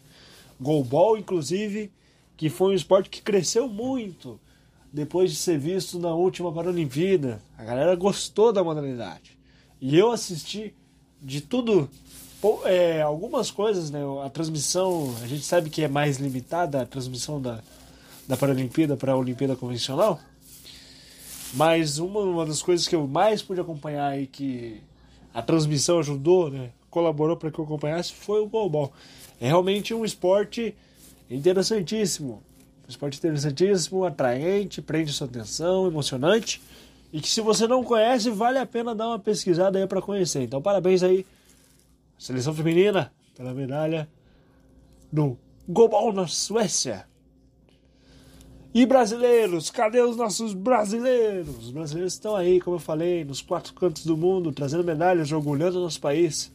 Goalball, 0.60 1.18
inclusive, 1.18 1.92
que 2.36 2.48
foi 2.48 2.70
um 2.70 2.76
esporte 2.76 3.10
que 3.10 3.22
cresceu 3.22 3.68
muito 3.68 4.40
depois 4.92 5.32
de 5.32 5.38
ser 5.38 5.58
visto 5.58 5.98
na 5.98 6.14
última 6.14 6.52
Paralimpíada. 6.52 7.42
A 7.58 7.64
galera 7.64 7.96
gostou 7.96 8.52
da 8.52 8.62
modalidade. 8.62 9.36
E 9.80 9.98
eu 9.98 10.12
assisti 10.12 10.72
de 11.20 11.40
tudo, 11.40 11.90
é, 12.64 13.02
algumas 13.02 13.50
coisas, 13.50 13.90
né? 13.90 14.00
A 14.24 14.30
transmissão, 14.30 15.14
a 15.22 15.26
gente 15.26 15.44
sabe 15.44 15.68
que 15.68 15.82
é 15.82 15.88
mais 15.88 16.18
limitada 16.18 16.82
a 16.82 16.86
transmissão 16.86 17.40
da, 17.40 17.60
da 18.26 18.36
Paralimpíada 18.36 18.96
para 18.96 19.12
a 19.12 19.16
Olimpíada 19.16 19.54
convencional. 19.54 20.18
Mas 21.52 21.98
uma, 21.98 22.20
uma 22.20 22.46
das 22.46 22.62
coisas 22.62 22.86
que 22.86 22.94
eu 22.94 23.06
mais 23.06 23.42
pude 23.42 23.60
acompanhar 23.60 24.18
e 24.20 24.26
que 24.26 24.80
a 25.34 25.42
transmissão 25.42 25.98
ajudou, 25.98 26.50
né? 26.50 26.70
Colaborou 26.88 27.36
para 27.36 27.50
que 27.50 27.58
eu 27.58 27.64
acompanhasse 27.64 28.12
foi 28.12 28.40
o 28.40 28.46
goalball. 28.46 28.92
É 29.40 29.46
realmente 29.46 29.92
um 29.92 30.04
esporte 30.04 30.74
interessantíssimo. 31.30 32.42
Um 32.86 32.90
esporte 32.90 33.18
interessantíssimo, 33.18 34.04
atraente, 34.04 34.82
prende 34.82 35.12
sua 35.12 35.26
atenção, 35.26 35.86
emocionante. 35.86 36.60
E 37.12 37.20
que 37.20 37.28
se 37.28 37.40
você 37.40 37.66
não 37.66 37.82
conhece, 37.82 38.30
vale 38.30 38.58
a 38.58 38.66
pena 38.66 38.94
dar 38.94 39.08
uma 39.08 39.18
pesquisada 39.18 39.78
aí 39.78 39.86
para 39.86 40.00
conhecer. 40.00 40.42
Então, 40.42 40.62
parabéns 40.62 41.02
aí, 41.02 41.26
seleção 42.20 42.54
feminina, 42.54 43.10
pela 43.34 43.54
medalha 43.54 44.06
no 45.10 45.38
Goalball 45.66 46.12
na 46.12 46.26
Suécia. 46.26 47.06
E 48.74 48.84
brasileiros, 48.84 49.70
cadê 49.70 50.02
os 50.02 50.16
nossos 50.16 50.52
brasileiros? 50.52 51.56
Os 51.56 51.70
brasileiros 51.70 52.12
estão 52.12 52.36
aí, 52.36 52.60
como 52.60 52.76
eu 52.76 52.80
falei, 52.80 53.24
nos 53.24 53.40
quatro 53.40 53.72
cantos 53.72 54.04
do 54.04 54.16
mundo, 54.18 54.52
trazendo 54.52 54.84
medalhas, 54.84 55.32
orgulhando 55.32 55.78
o 55.78 55.82
nosso 55.82 55.98
país. 55.98 56.52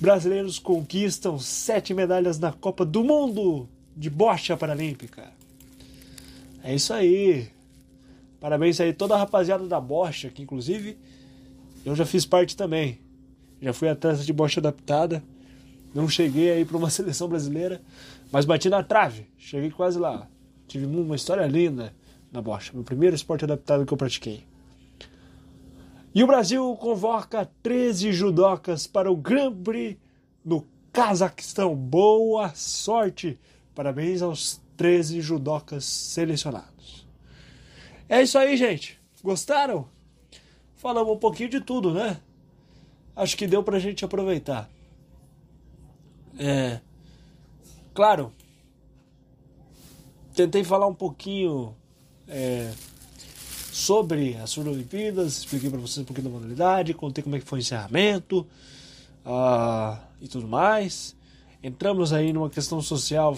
Brasileiros 0.00 0.60
conquistam 0.60 1.36
sete 1.38 1.92
medalhas 1.92 2.38
na 2.38 2.52
Copa 2.52 2.84
do 2.86 3.02
Mundo 3.02 3.68
de 3.96 4.08
bocha 4.08 4.56
paralímpica. 4.56 5.32
É 6.62 6.74
isso 6.74 6.92
aí. 6.94 7.48
Parabéns 8.40 8.80
aí 8.80 8.92
toda 8.92 9.14
a 9.14 9.18
rapaziada 9.18 9.66
da 9.66 9.80
bocha, 9.80 10.30
que 10.30 10.42
inclusive 10.42 10.96
eu 11.84 11.94
já 11.96 12.06
fiz 12.06 12.24
parte 12.24 12.56
também. 12.56 13.03
Já 13.64 13.72
fui 13.72 13.88
atleta 13.88 14.22
de 14.22 14.30
bocha 14.30 14.60
adaptada. 14.60 15.24
Não 15.94 16.06
cheguei 16.06 16.50
aí 16.50 16.66
para 16.66 16.76
uma 16.76 16.90
seleção 16.92 17.26
brasileira, 17.26 17.80
mas 18.30 18.44
bati 18.44 18.68
na 18.68 18.82
trave. 18.82 19.26
Cheguei 19.38 19.70
quase 19.70 19.98
lá. 19.98 20.28
Tive 20.68 20.84
uma 20.84 21.16
história 21.16 21.46
linda 21.46 21.94
na 22.30 22.42
bocha, 22.42 22.72
meu 22.74 22.84
primeiro 22.84 23.16
esporte 23.16 23.44
adaptado 23.44 23.86
que 23.86 23.94
eu 23.94 23.96
pratiquei. 23.96 24.44
E 26.14 26.22
o 26.22 26.26
Brasil 26.26 26.76
convoca 26.76 27.48
13 27.62 28.12
judocas 28.12 28.86
para 28.86 29.10
o 29.10 29.16
Grand 29.16 29.54
Prix 29.54 29.96
no 30.44 30.66
Cazaquistão. 30.92 31.74
Boa 31.74 32.50
sorte! 32.54 33.38
Parabéns 33.74 34.20
aos 34.20 34.60
13 34.76 35.22
judocas 35.22 35.86
selecionados. 35.86 37.06
É 38.10 38.22
isso 38.22 38.36
aí, 38.36 38.58
gente. 38.58 39.00
Gostaram? 39.22 39.88
Falamos 40.76 41.14
um 41.14 41.18
pouquinho 41.18 41.48
de 41.48 41.62
tudo, 41.62 41.94
né? 41.94 42.18
Acho 43.16 43.36
que 43.36 43.46
deu 43.46 43.62
pra 43.62 43.78
gente 43.78 44.04
aproveitar. 44.04 44.68
É. 46.38 46.80
Claro, 47.92 48.32
tentei 50.34 50.64
falar 50.64 50.88
um 50.88 50.94
pouquinho 50.94 51.76
é, 52.26 52.72
sobre 53.72 54.36
as 54.36 54.56
Olimpíadas, 54.58 55.38
expliquei 55.38 55.70
para 55.70 55.78
vocês 55.78 55.98
um 55.98 56.04
pouquinho 56.04 56.28
da 56.28 56.34
modalidade, 56.34 56.92
contei 56.92 57.22
como 57.22 57.36
é 57.36 57.38
que 57.38 57.46
foi 57.46 57.58
o 57.58 57.60
encerramento 57.60 58.46
uh, 59.24 59.96
e 60.20 60.26
tudo 60.26 60.48
mais. 60.48 61.16
Entramos 61.62 62.12
aí 62.12 62.32
numa 62.32 62.50
questão 62.50 62.82
social, 62.82 63.36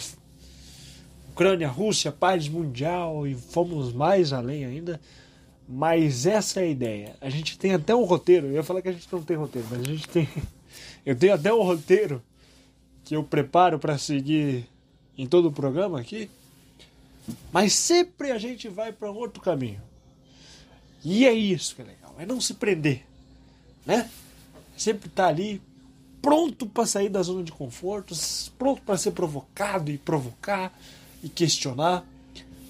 Ucrânia, 1.30 1.68
Rússia, 1.68 2.10
paz 2.10 2.48
mundial 2.48 3.26
e 3.26 3.34
fomos 3.34 3.92
mais 3.92 4.32
além 4.32 4.64
ainda. 4.64 5.00
Mas 5.68 6.26
essa 6.26 6.60
é 6.60 6.64
a 6.64 6.68
ideia. 6.68 7.16
A 7.20 7.28
gente 7.28 7.58
tem 7.58 7.74
até 7.74 7.94
um 7.94 8.04
roteiro. 8.04 8.46
Eu 8.46 8.52
ia 8.52 8.62
falar 8.62 8.82
que 8.82 8.88
a 8.88 8.92
gente 8.92 9.08
não 9.10 9.22
tem 9.22 9.36
roteiro, 9.36 9.66
mas 9.70 9.80
a 9.80 9.84
gente 9.84 10.08
tem. 10.08 10.28
Eu 11.04 11.16
tenho 11.16 11.34
até 11.34 11.52
um 11.52 11.62
roteiro 11.62 12.20
que 13.04 13.14
eu 13.14 13.22
preparo 13.22 13.78
para 13.78 13.96
seguir 13.96 14.68
em 15.16 15.24
todo 15.24 15.46
o 15.46 15.52
programa 15.52 16.00
aqui. 16.00 16.28
Mas 17.52 17.72
sempre 17.72 18.32
a 18.32 18.38
gente 18.38 18.68
vai 18.68 18.92
para 18.92 19.08
outro 19.08 19.40
caminho. 19.40 19.80
E 21.04 21.24
é 21.24 21.32
isso 21.32 21.76
que 21.76 21.82
é 21.82 21.84
legal, 21.84 22.14
é 22.18 22.26
não 22.26 22.40
se 22.40 22.54
prender, 22.54 23.04
né? 23.86 24.10
Sempre 24.76 25.06
estar 25.06 25.22
tá 25.22 25.28
ali 25.28 25.62
pronto 26.20 26.66
para 26.66 26.84
sair 26.84 27.08
da 27.08 27.22
zona 27.22 27.44
de 27.44 27.52
conforto, 27.52 28.12
pronto 28.58 28.82
para 28.82 28.98
ser 28.98 29.12
provocado 29.12 29.92
e 29.92 29.98
provocar 29.98 30.76
e 31.22 31.28
questionar, 31.28 32.04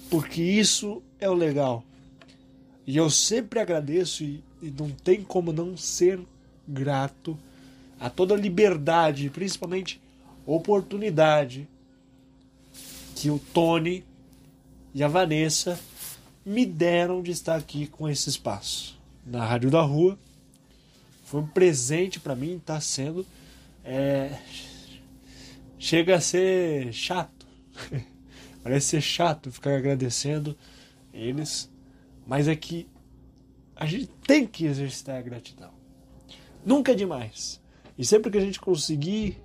porque 0.07 0.39
isso 0.39 1.01
é 1.19 1.27
o 1.27 1.33
legal. 1.33 1.83
E 2.87 2.95
eu 2.95 3.09
sempre 3.09 3.59
agradeço 3.59 4.23
e, 4.23 4.41
e 4.61 4.71
não 4.71 4.89
tem 4.89 5.21
como 5.21 5.51
não 5.51 5.75
ser 5.75 6.19
grato 6.65 7.37
a 7.99 8.09
toda 8.09 8.33
liberdade, 8.33 9.29
principalmente 9.29 10.01
oportunidade 10.45 11.67
que 13.13 13.29
o 13.29 13.39
Tony 13.53 14.05
e 14.93 15.03
a 15.03 15.07
Vanessa 15.07 15.77
me 16.45 16.65
deram 16.65 17.21
de 17.21 17.31
estar 17.31 17.57
aqui 17.57 17.87
com 17.87 18.07
esse 18.07 18.29
espaço 18.29 18.97
na 19.25 19.45
Rádio 19.45 19.69
da 19.69 19.81
Rua. 19.81 20.17
Foi 21.25 21.41
um 21.41 21.47
presente 21.47 22.21
para 22.21 22.35
mim, 22.35 22.55
está 22.55 22.79
sendo. 22.79 23.25
É... 23.83 24.37
Chega 25.77 26.15
a 26.15 26.21
ser 26.21 26.93
chato. 26.93 27.45
Parece 28.63 28.87
ser 28.87 29.01
chato 29.01 29.51
ficar 29.51 29.75
agradecendo 29.75 30.57
eles, 31.13 31.69
mas 32.27 32.47
é 32.47 32.55
que 32.55 32.87
a 33.75 33.85
gente 33.85 34.07
tem 34.25 34.45
que 34.45 34.65
exercitar 34.65 35.17
a 35.17 35.21
gratidão. 35.21 35.71
Nunca 36.65 36.91
é 36.91 36.95
demais. 36.95 37.61
E 37.97 38.05
sempre 38.05 38.31
que 38.31 38.37
a 38.37 38.41
gente 38.41 38.59
conseguir, 38.59 39.41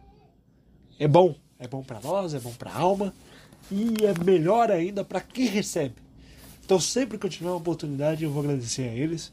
é 0.99 1.07
bom. 1.07 1.35
É 1.59 1.69
bom 1.69 1.83
para 1.83 2.01
nós, 2.01 2.35
é 2.35 2.41
bom 2.41 2.53
para 2.53 2.73
a 2.73 2.77
alma 2.77 3.15
e 3.71 4.05
é 4.05 4.25
melhor 4.25 4.71
ainda 4.71 5.05
para 5.05 5.21
quem 5.21 5.47
recebe. 5.47 5.95
Então, 6.65 6.81
sempre 6.81 7.19
que 7.19 7.27
eu 7.27 7.31
tiver 7.31 7.49
uma 7.49 7.57
oportunidade, 7.57 8.25
eu 8.25 8.31
vou 8.31 8.43
agradecer 8.43 8.83
a 8.83 8.93
eles, 8.93 9.33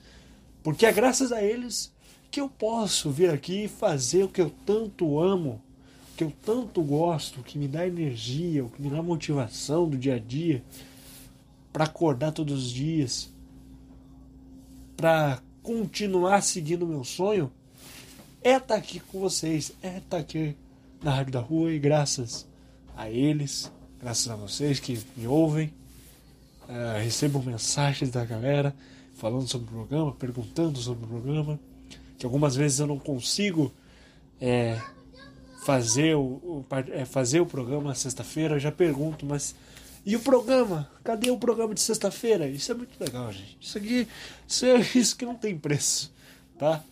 porque 0.61 0.85
é 0.85 0.91
graças 0.91 1.31
a 1.31 1.41
eles 1.41 1.91
que 2.29 2.39
eu 2.39 2.47
posso 2.47 3.09
vir 3.09 3.31
aqui 3.31 3.63
e 3.63 3.67
fazer 3.67 4.23
o 4.23 4.29
que 4.29 4.41
eu 4.41 4.51
tanto 4.65 5.19
amo, 5.19 5.61
o 6.13 6.17
que 6.17 6.23
eu 6.23 6.31
tanto 6.45 6.83
gosto, 6.83 7.39
o 7.39 7.43
que 7.43 7.57
me 7.57 7.67
dá 7.67 7.87
energia, 7.87 8.63
o 8.63 8.69
que 8.69 8.81
me 8.81 8.89
dá 8.89 9.01
motivação 9.01 9.89
do 9.89 9.97
dia 9.97 10.15
a 10.15 10.19
dia, 10.19 10.63
para 11.73 11.85
acordar 11.85 12.31
todos 12.31 12.65
os 12.65 12.71
dias, 12.71 13.31
para 14.99 15.39
continuar 15.63 16.41
seguindo 16.41 16.85
meu 16.85 17.05
sonho, 17.05 17.49
é 18.43 18.51
estar 18.51 18.67
tá 18.67 18.75
aqui 18.75 18.99
com 18.99 19.19
vocês, 19.21 19.71
é 19.81 19.97
estar 19.97 20.01
tá 20.09 20.17
aqui 20.17 20.57
na 21.01 21.13
Rádio 21.13 21.31
da 21.31 21.39
Rua 21.39 21.71
e 21.71 21.79
graças 21.79 22.45
a 22.97 23.09
eles 23.09 23.71
graças 23.99 24.29
a 24.29 24.35
vocês 24.35 24.79
que 24.79 24.99
me 25.15 25.27
ouvem. 25.27 25.73
Uh, 26.63 27.01
recebo 27.03 27.41
mensagens 27.41 28.09
da 28.09 28.23
galera 28.23 28.73
falando 29.15 29.47
sobre 29.47 29.67
o 29.67 29.71
programa, 29.71 30.11
perguntando 30.13 30.79
sobre 30.79 31.05
o 31.05 31.07
programa. 31.07 31.59
Que 32.17 32.25
algumas 32.25 32.55
vezes 32.55 32.79
eu 32.79 32.87
não 32.87 32.99
consigo 32.99 33.71
é, 34.39 34.79
fazer, 35.63 36.15
o, 36.15 36.21
o 36.21 36.65
é, 36.91 37.05
fazer 37.05 37.39
o 37.39 37.45
programa 37.45 37.95
sexta-feira. 37.95 38.55
Eu 38.55 38.59
já 38.59 38.71
pergunto, 38.71 39.25
mas 39.25 39.55
e 40.10 40.16
o 40.16 40.20
programa? 40.20 40.89
Cadê 41.03 41.30
o 41.30 41.38
programa 41.38 41.76
de 41.76 41.82
sexta-feira? 41.82 42.47
Isso 42.47 42.72
é 42.72 42.76
muito 42.76 42.99
legal, 42.99 43.32
gente. 43.32 43.57
Isso 43.62 43.78
aqui, 43.78 44.07
isso, 44.47 44.66
é, 44.66 44.80
isso 44.95 45.16
que 45.16 45.24
não 45.24 45.36
tem 45.36 45.55
preço, 45.55 46.12
tá? 46.57 46.84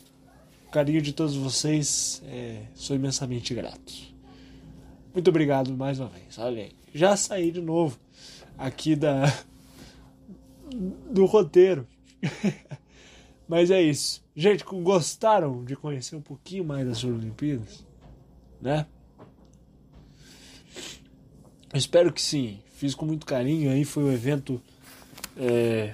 o 0.67 0.69
carinho 0.69 1.01
de 1.01 1.13
todos 1.13 1.35
vocês. 1.35 2.21
É, 2.27 2.61
sou 2.75 2.95
imensamente 2.95 3.55
grato. 3.55 3.93
Muito 5.13 5.29
obrigado 5.29 5.75
mais 5.75 5.99
uma 5.99 6.09
vez. 6.09 6.37
Olha 6.37 6.61
aí, 6.61 6.71
já 6.93 7.17
saí 7.17 7.49
de 7.49 7.59
novo 7.59 7.97
aqui 8.55 8.95
da 8.95 9.33
do 11.09 11.25
roteiro. 11.25 11.87
Mas 13.47 13.71
é 13.71 13.81
isso. 13.81 14.23
Gente, 14.35 14.63
gostaram 14.63 15.65
de 15.65 15.75
conhecer 15.75 16.15
um 16.15 16.21
pouquinho 16.21 16.65
mais 16.65 16.85
das 16.85 17.03
Olimpíadas? 17.03 17.83
Né? 18.61 18.85
Espero 21.73 22.13
que 22.13 22.21
sim. 22.21 22.59
Fiz 22.77 22.93
com 22.93 23.07
muito 23.07 23.25
carinho. 23.25 23.71
Aí 23.71 23.83
foi 23.83 24.03
um 24.03 24.11
evento 24.11 24.61
é, 25.35 25.93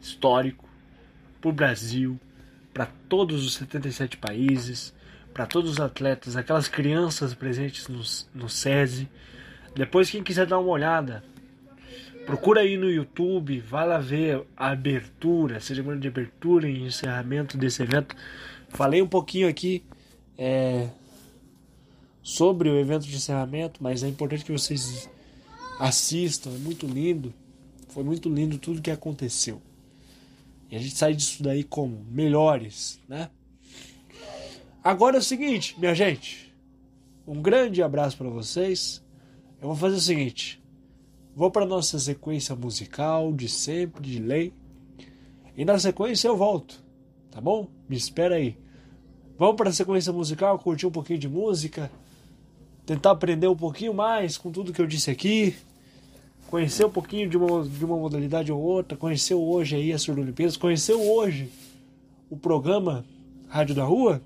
histórico 0.00 0.64
para 1.40 1.50
o 1.50 1.52
Brasil, 1.52 2.20
para 2.72 2.86
todos 3.08 3.44
os 3.44 3.54
77 3.54 4.16
países, 4.16 4.94
para 5.34 5.44
todos 5.44 5.72
os 5.72 5.80
atletas, 5.80 6.36
aquelas 6.36 6.68
crianças 6.68 7.34
presentes 7.34 7.88
no, 7.88 8.00
no 8.32 8.48
SESI. 8.48 9.08
Depois, 9.74 10.08
quem 10.08 10.22
quiser 10.22 10.46
dar 10.46 10.60
uma 10.60 10.70
olhada, 10.70 11.24
procura 12.24 12.60
aí 12.60 12.76
no 12.76 12.88
YouTube, 12.88 13.58
vai 13.58 13.88
lá 13.88 13.98
ver 13.98 14.44
a 14.56 14.68
abertura, 14.68 15.56
a 15.56 15.60
cerimônia 15.60 16.00
de 16.00 16.06
abertura 16.06 16.68
e 16.68 16.80
encerramento 16.80 17.58
desse 17.58 17.82
evento. 17.82 18.14
Falei 18.68 19.02
um 19.02 19.08
pouquinho 19.08 19.48
aqui 19.48 19.82
é, 20.38 20.90
sobre 22.22 22.68
o 22.68 22.78
evento 22.78 23.04
de 23.04 23.16
encerramento, 23.16 23.82
mas 23.82 24.04
é 24.04 24.08
importante 24.08 24.44
que 24.44 24.52
vocês 24.52 25.10
assistam, 25.78 26.50
é 26.50 26.58
muito 26.58 26.86
lindo. 26.86 27.32
Foi 27.88 28.04
muito 28.04 28.28
lindo 28.28 28.58
tudo 28.58 28.82
que 28.82 28.90
aconteceu. 28.90 29.60
E 30.70 30.76
a 30.76 30.78
gente 30.78 30.96
sai 30.96 31.14
disso 31.14 31.42
daí 31.42 31.62
como 31.62 32.04
melhores, 32.10 33.00
né? 33.08 33.30
Agora 34.82 35.16
é 35.16 35.20
o 35.20 35.22
seguinte, 35.22 35.78
minha 35.78 35.94
gente. 35.94 36.54
Um 37.26 37.40
grande 37.40 37.82
abraço 37.82 38.16
para 38.16 38.28
vocês. 38.28 39.02
Eu 39.60 39.68
vou 39.68 39.76
fazer 39.76 39.96
o 39.96 40.00
seguinte. 40.00 40.62
Vou 41.34 41.50
para 41.50 41.66
nossa 41.66 41.98
sequência 41.98 42.54
musical 42.54 43.32
de 43.32 43.48
sempre, 43.48 44.02
de 44.02 44.18
lei. 44.18 44.52
E 45.56 45.64
na 45.64 45.78
sequência 45.78 46.28
eu 46.28 46.36
volto, 46.36 46.84
tá 47.30 47.40
bom? 47.40 47.68
Me 47.88 47.96
espera 47.96 48.36
aí. 48.36 48.58
Vamos 49.38 49.56
para 49.56 49.70
a 49.70 49.72
sequência 49.72 50.12
musical, 50.12 50.58
curtir 50.58 50.86
um 50.86 50.90
pouquinho 50.90 51.18
de 51.18 51.28
música, 51.28 51.90
tentar 52.86 53.10
aprender 53.10 53.48
um 53.48 53.56
pouquinho 53.56 53.92
mais 53.92 54.38
com 54.38 54.52
tudo 54.52 54.72
que 54.72 54.80
eu 54.80 54.86
disse 54.86 55.10
aqui, 55.10 55.56
conhecer 56.46 56.86
um 56.86 56.90
pouquinho 56.90 57.28
de 57.28 57.36
uma, 57.36 57.64
de 57.64 57.84
uma 57.84 57.96
modalidade 57.96 58.52
ou 58.52 58.62
outra, 58.62 58.96
conheceu 58.96 59.42
hoje 59.42 59.74
aí 59.74 59.92
a 59.92 59.98
Surdo-Olimpíadas, 59.98 60.56
conheceu 60.56 61.02
hoje 61.02 61.50
o 62.30 62.36
programa 62.36 63.04
Rádio 63.48 63.74
da 63.74 63.82
Rua, 63.84 64.22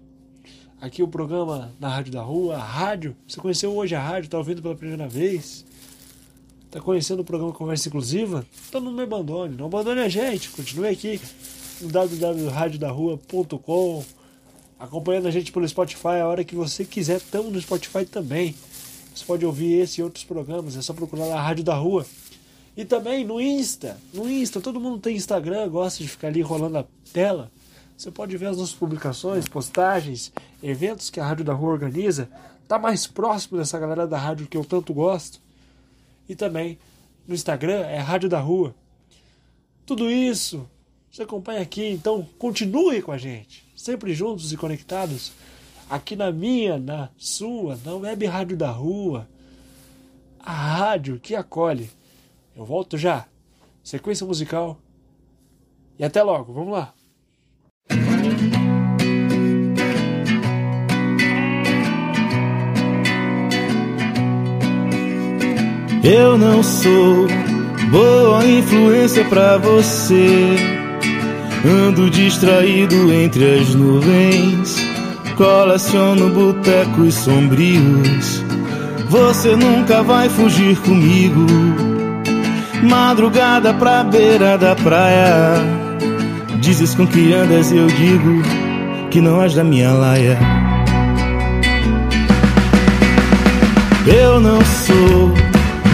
aqui 0.78 1.02
o 1.02 1.08
programa 1.08 1.72
na 1.80 1.88
Rádio 1.88 2.12
da 2.12 2.20
Rua, 2.20 2.56
a 2.56 2.62
rádio, 2.62 3.16
você 3.26 3.40
conheceu 3.40 3.74
hoje 3.74 3.94
a 3.94 4.00
rádio, 4.00 4.26
está 4.26 4.36
ouvindo 4.36 4.61
pela 4.61 4.76
primeira 4.76 5.08
vez, 5.08 5.64
está 6.66 6.82
conhecendo 6.82 7.20
o 7.20 7.24
programa 7.24 7.54
Conversa 7.54 7.88
Inclusiva, 7.88 8.44
então 8.68 8.78
não 8.78 8.92
me 8.92 9.04
abandone, 9.04 9.56
não 9.56 9.64
abandone 9.66 10.00
a 10.00 10.08
gente, 10.08 10.50
continue 10.50 10.88
aqui 10.88 11.18
no 11.80 11.88
www.radiodarrua.com 11.88 14.19
acompanhando 14.81 15.28
a 15.28 15.31
gente 15.31 15.53
pelo 15.53 15.68
Spotify 15.68 16.20
a 16.22 16.26
hora 16.26 16.43
que 16.43 16.57
você 16.57 16.85
quiser. 16.87 17.18
Estamos 17.18 17.53
no 17.53 17.61
Spotify 17.61 18.07
também. 18.07 18.55
Você 19.14 19.24
pode 19.26 19.45
ouvir 19.45 19.74
esse 19.74 20.01
e 20.01 20.05
outros 20.05 20.24
programas, 20.24 20.76
é 20.76 20.81
só 20.81 20.95
procurar 20.95 21.26
na 21.26 21.41
Rádio 21.41 21.62
da 21.62 21.74
Rua. 21.74 22.07
E 22.74 22.85
também 22.85 23.24
no 23.24 23.39
Insta. 23.41 23.99
No 24.14 24.28
Insta, 24.31 24.61
todo 24.61 24.81
mundo 24.81 24.99
tem 24.99 25.14
Instagram, 25.14 25.68
gosta 25.68 26.03
de 26.03 26.09
ficar 26.09 26.28
ali 26.28 26.41
rolando 26.41 26.78
a 26.78 26.87
tela. 27.12 27.53
Você 27.97 28.11
pode 28.11 28.35
ver 28.39 28.47
as 28.47 28.57
nossas 28.57 28.72
publicações, 28.72 29.47
postagens, 29.47 30.33
eventos 30.62 31.11
que 31.11 31.20
a 31.20 31.26
Rádio 31.26 31.45
da 31.45 31.53
Rua 31.53 31.72
organiza. 31.72 32.31
Tá 32.66 32.78
mais 32.78 33.07
próximo 33.07 33.59
dessa 33.59 33.78
galera 33.78 34.07
da 34.07 34.16
rádio 34.16 34.47
que 34.47 34.57
eu 34.57 34.64
tanto 34.64 34.95
gosto. 34.95 35.41
E 36.26 36.35
também 36.35 36.78
no 37.28 37.35
Instagram 37.35 37.81
é 37.81 37.99
Rádio 37.99 38.28
da 38.28 38.41
Rua. 38.41 38.74
Tudo 39.85 40.11
isso 40.11 40.66
você 41.11 41.24
acompanha 41.24 41.61
aqui, 41.61 41.85
então 41.89 42.26
continue 42.39 43.03
com 43.03 43.11
a 43.12 43.18
gente 43.18 43.69
sempre 43.81 44.12
juntos 44.12 44.53
e 44.53 44.59
conectados, 44.59 45.33
aqui 45.89 46.14
na 46.14 46.31
minha, 46.31 46.78
na 46.78 47.09
sua, 47.16 47.78
na 47.83 47.95
web 47.95 48.26
rádio 48.26 48.57
da 48.57 48.70
rua, 48.70 49.26
a 50.39 50.53
rádio 50.53 51.18
que 51.18 51.35
acolhe. 51.35 51.91
Eu 52.55 52.64
volto 52.64 52.99
já. 52.99 53.26
Sequência 53.83 54.26
musical. 54.26 54.78
E 55.99 56.05
até 56.05 56.22
logo, 56.22 56.53
vamos 56.53 56.72
lá. 56.72 56.93
Eu 66.05 66.37
não 66.37 66.62
sou 66.62 67.26
boa 67.91 68.45
influência 68.45 69.24
para 69.26 69.57
você. 69.59 70.80
Ando 71.64 72.08
distraído 72.08 73.12
entre 73.12 73.61
as 73.61 73.74
nuvens, 73.74 74.76
coleciono 75.36 76.30
botecos 76.30 77.14
sombrios. 77.14 78.42
Você 79.11 79.54
nunca 79.54 80.02
vai 80.02 80.28
fugir 80.30 80.76
comigo. 80.78 81.46
Madrugada 82.82 83.74
pra 83.74 84.02
beira 84.04 84.56
da 84.56 84.74
praia. 84.74 85.54
Dizes 86.61 86.94
com 86.94 87.06
que 87.06 87.32
andas, 87.34 87.70
eu 87.72 87.86
digo 87.88 88.42
que 89.11 89.20
não 89.20 89.42
és 89.42 89.54
da 89.54 89.62
minha 89.62 89.92
laia. 89.92 90.38
Eu 94.06 94.40
não 94.40 94.64
sou 94.64 95.34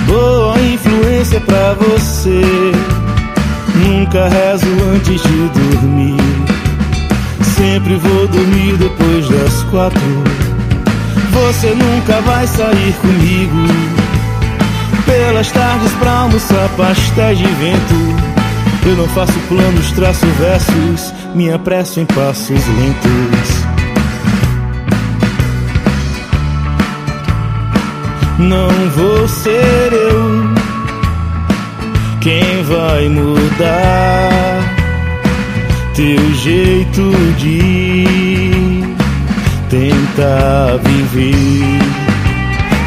boa 0.06 0.60
influência 0.60 1.40
pra 1.40 1.74
você. 1.74 2.40
Nunca 3.84 4.28
rezo 4.28 4.66
antes 4.94 5.22
de 5.22 5.48
dormir. 5.48 6.16
Sempre 7.42 7.96
vou 7.96 8.26
dormir 8.28 8.76
depois 8.76 9.28
das 9.28 9.62
quatro. 9.64 10.00
Você 11.32 11.68
nunca 11.74 12.20
vai 12.22 12.46
sair 12.46 12.94
comigo. 13.00 13.66
Pelas 15.04 15.50
tardes 15.52 15.92
pra 15.92 16.10
almoçar 16.10 16.68
pastéis 16.76 17.38
de 17.38 17.46
vento. 17.46 18.36
Eu 18.86 18.96
não 18.96 19.08
faço 19.08 19.38
planos, 19.48 19.90
traço 19.92 20.26
versos. 20.38 21.12
Me 21.34 21.52
apresso 21.52 22.00
em 22.00 22.06
passos 22.06 22.48
lentos. 22.48 23.66
Não 28.38 28.68
vou 28.90 29.26
ser 29.28 29.92
eu 29.92 30.65
quem 32.26 32.60
vai 32.64 33.08
mudar 33.08 34.60
teu 35.94 36.34
jeito 36.34 37.12
de 37.38 38.82
tentar 39.70 40.76
viver 40.82 41.78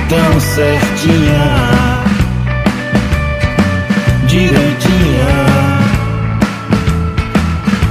tão 0.10 0.40
certinha, 0.42 2.04
direitinha, 4.28 5.30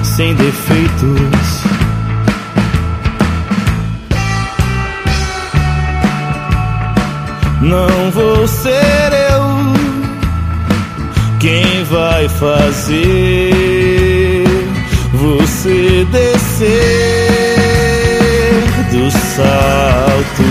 sem 0.03 0.35
defeitos? 0.35 1.63
Não 7.63 8.11
vou 8.11 8.47
ser 8.47 9.13
eu 9.15 9.28
quem 11.49 11.83
vai 11.85 12.29
fazer 12.29 13.01
você 15.15 16.07
descer 16.13 16.69
do 18.91 19.11
salto 19.11 20.43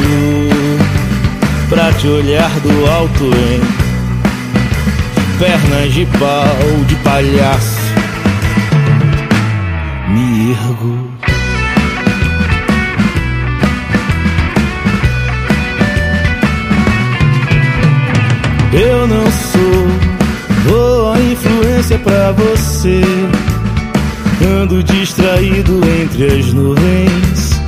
pra 1.69 1.93
te 1.93 2.07
olhar 2.07 2.49
do 2.61 2.89
alto 2.89 3.25
em 3.25 3.61
pernas 5.37 5.93
de 5.93 6.07
pau 6.17 6.57
de 6.87 6.95
palhaço? 6.95 7.77
Me 10.09 10.51
ergo. 10.53 11.11
Eu 18.73 19.07
não 19.07 19.31
sou 19.31 20.06
influência 21.77 21.99
pra 21.99 22.31
você. 22.31 23.01
Ando 24.61 24.83
distraído 24.83 25.79
entre 26.01 26.25
as 26.25 26.53
nuvens. 26.53 27.61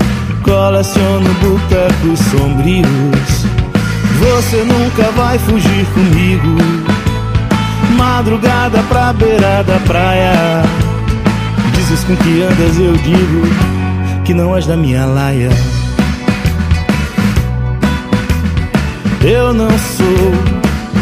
Coleciono 0.43 1.29
botecos 1.35 2.19
sombrios. 2.31 3.45
Você 4.19 4.63
nunca 4.63 5.11
vai 5.11 5.37
fugir 5.37 5.85
comigo. 5.93 6.57
Madrugada 7.97 8.81
pra 8.83 9.13
beira 9.13 9.63
da 9.63 9.79
praia. 9.85 10.63
Dizes 11.75 12.03
com 12.03 12.15
que 12.15 12.41
andas, 12.41 12.79
eu 12.79 12.93
digo 12.93 14.23
que 14.25 14.33
não 14.33 14.55
és 14.55 14.65
da 14.65 14.75
minha 14.75 15.05
laia. 15.05 15.49
Eu 19.21 19.53
não 19.53 19.69
sou 19.69 20.59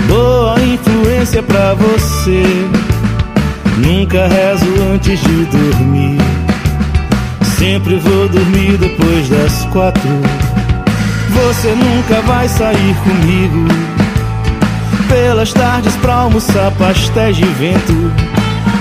boa 0.07 0.59
influência 0.59 1.43
pra 1.43 1.73
você. 1.73 2.86
Nunca 3.77 4.27
rezo 4.27 4.65
antes 4.91 5.19
de 5.19 5.45
dormir. 5.45 6.17
Sempre 7.57 7.97
vou 7.97 8.27
dormir 8.27 8.77
depois 8.77 9.29
das 9.29 9.65
quatro. 9.71 10.09
Você 11.29 11.69
nunca 11.69 12.21
vai 12.21 12.47
sair 12.49 12.95
comigo. 13.03 13.67
Pelas 15.07 15.53
tardes 15.53 15.95
pra 15.97 16.13
almoçar 16.15 16.71
pastéis 16.71 17.37
de 17.37 17.45
vento. 17.45 18.11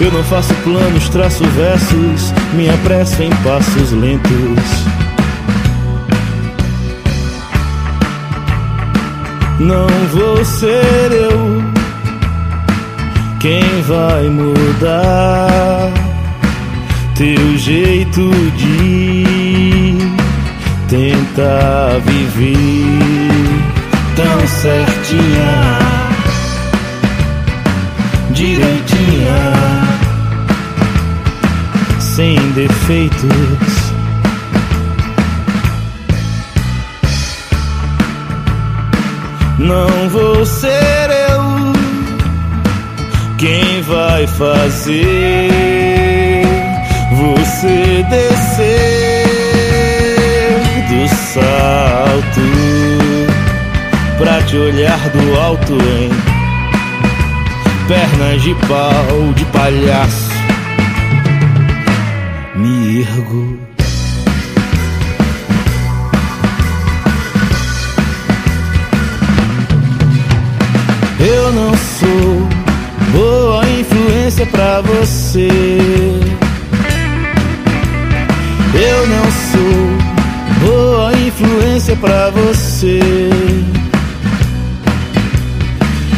Eu 0.00 0.10
não 0.12 0.24
faço 0.24 0.54
planos, 0.64 1.08
traço 1.10 1.44
versos, 1.44 2.32
me 2.54 2.68
apresso 2.68 3.22
em 3.22 3.30
passos 3.36 3.92
lentos. 3.92 4.86
Não 9.58 9.86
vou 10.12 10.44
ser 10.44 11.12
eu 11.12 11.75
quem 13.46 13.82
vai 13.82 14.28
mudar 14.28 15.92
teu 17.14 17.56
jeito 17.56 18.28
de 18.56 19.96
tentar 20.88 22.00
viver 22.04 22.98
tão 24.16 24.46
certinha, 24.48 25.78
direitinha, 28.32 29.52
sem 32.00 32.36
defeitos. 32.50 33.92
Não 39.60 40.08
vou 40.08 40.44
ser 40.44 41.10
eu 41.30 41.75
quem 43.38 43.82
vai 43.82 44.26
fazer 44.26 45.50
você 47.12 48.04
descer 48.08 49.26
do 50.88 51.08
salto 51.34 52.40
pra 54.16 54.42
te 54.42 54.56
olhar 54.56 54.98
do 55.10 55.38
alto 55.38 55.74
em 55.74 56.10
pernas 57.86 58.42
de 58.42 58.54
pau 58.66 59.32
de 59.34 59.44
palhaço. 59.46 60.30
Me 62.54 63.02
ergo. 63.02 63.58
Eu 71.18 71.52
não 71.52 71.72
sou 71.74 72.25
pra 74.46 74.80
você. 74.80 75.48
Eu 78.74 79.06
não 79.06 79.24
sou 79.52 80.68
boa 80.68 81.12
influência 81.14 81.96
pra 81.96 82.30
você. 82.30 83.00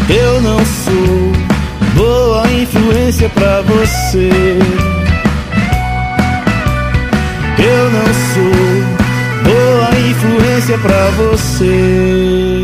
Eu 0.08 0.40
não 0.40 0.58
sou 0.64 1.32
boa 1.94 2.50
influência 2.50 3.28
pra 3.28 3.62
você. 3.62 4.30
Eu 7.58 7.90
não 7.90 8.06
sou 8.32 8.68
boa 9.44 9.90
influência 10.08 10.78
pra 10.78 11.10
você. 11.10 12.57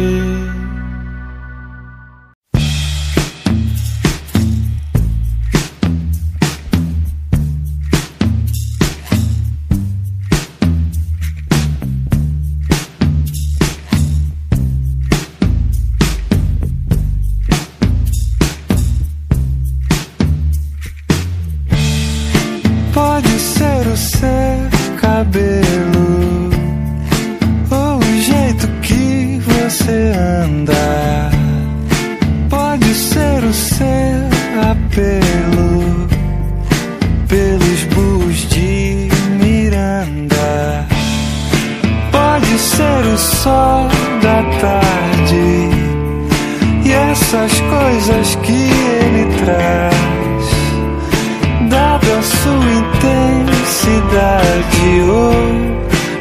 irradiou 54.34 55.32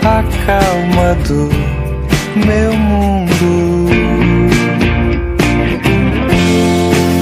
a 0.04 0.24
calma 0.46 1.16
do 1.28 1.50
meu 2.46 2.74
mundo. 2.74 3.90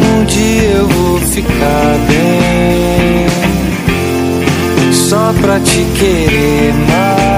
Um 0.04 0.26
dia 0.26 0.64
eu 0.64 0.88
vou 0.88 1.20
ficar 1.20 1.98
bem, 2.08 3.28
só 4.92 5.34
pra 5.42 5.60
te 5.60 5.86
querer 5.98 6.74
mais. 6.90 7.32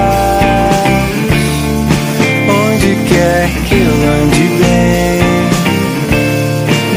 Onde 2.48 2.96
quer 3.08 3.48
que 3.68 3.74
eu 3.74 3.94
ande 4.22 4.46
bem, 4.60 5.20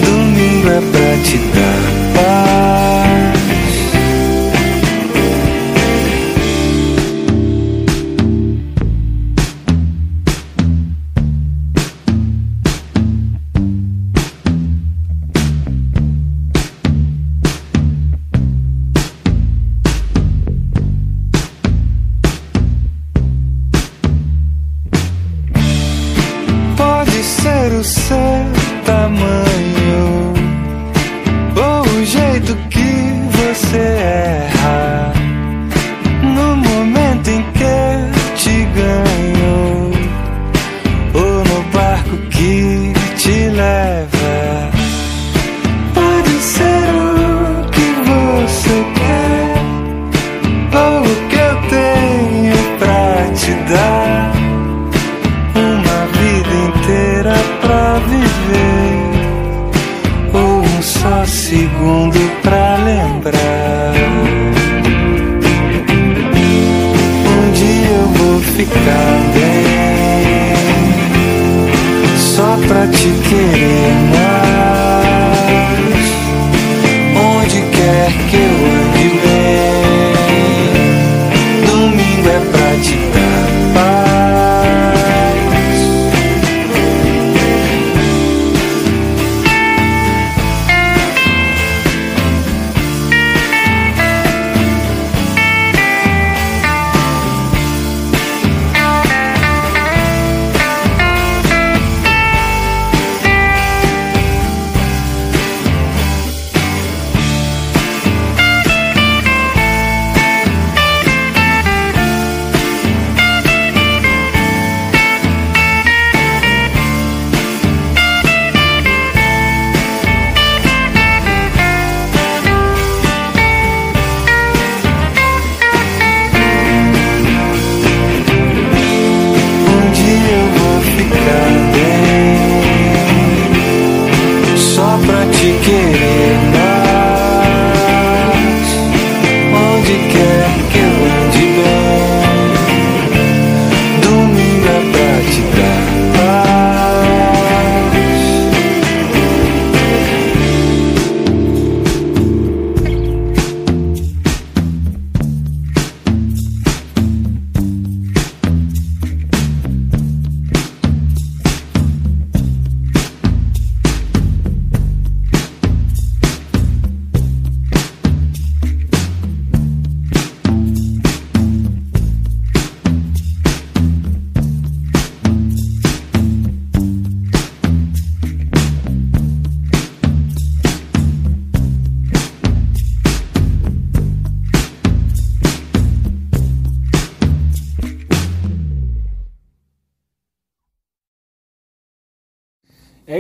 domingo 0.03 0.67
é 0.69 0.81
pra 0.91 1.11
te 1.23 1.37
dar. 1.37 1.86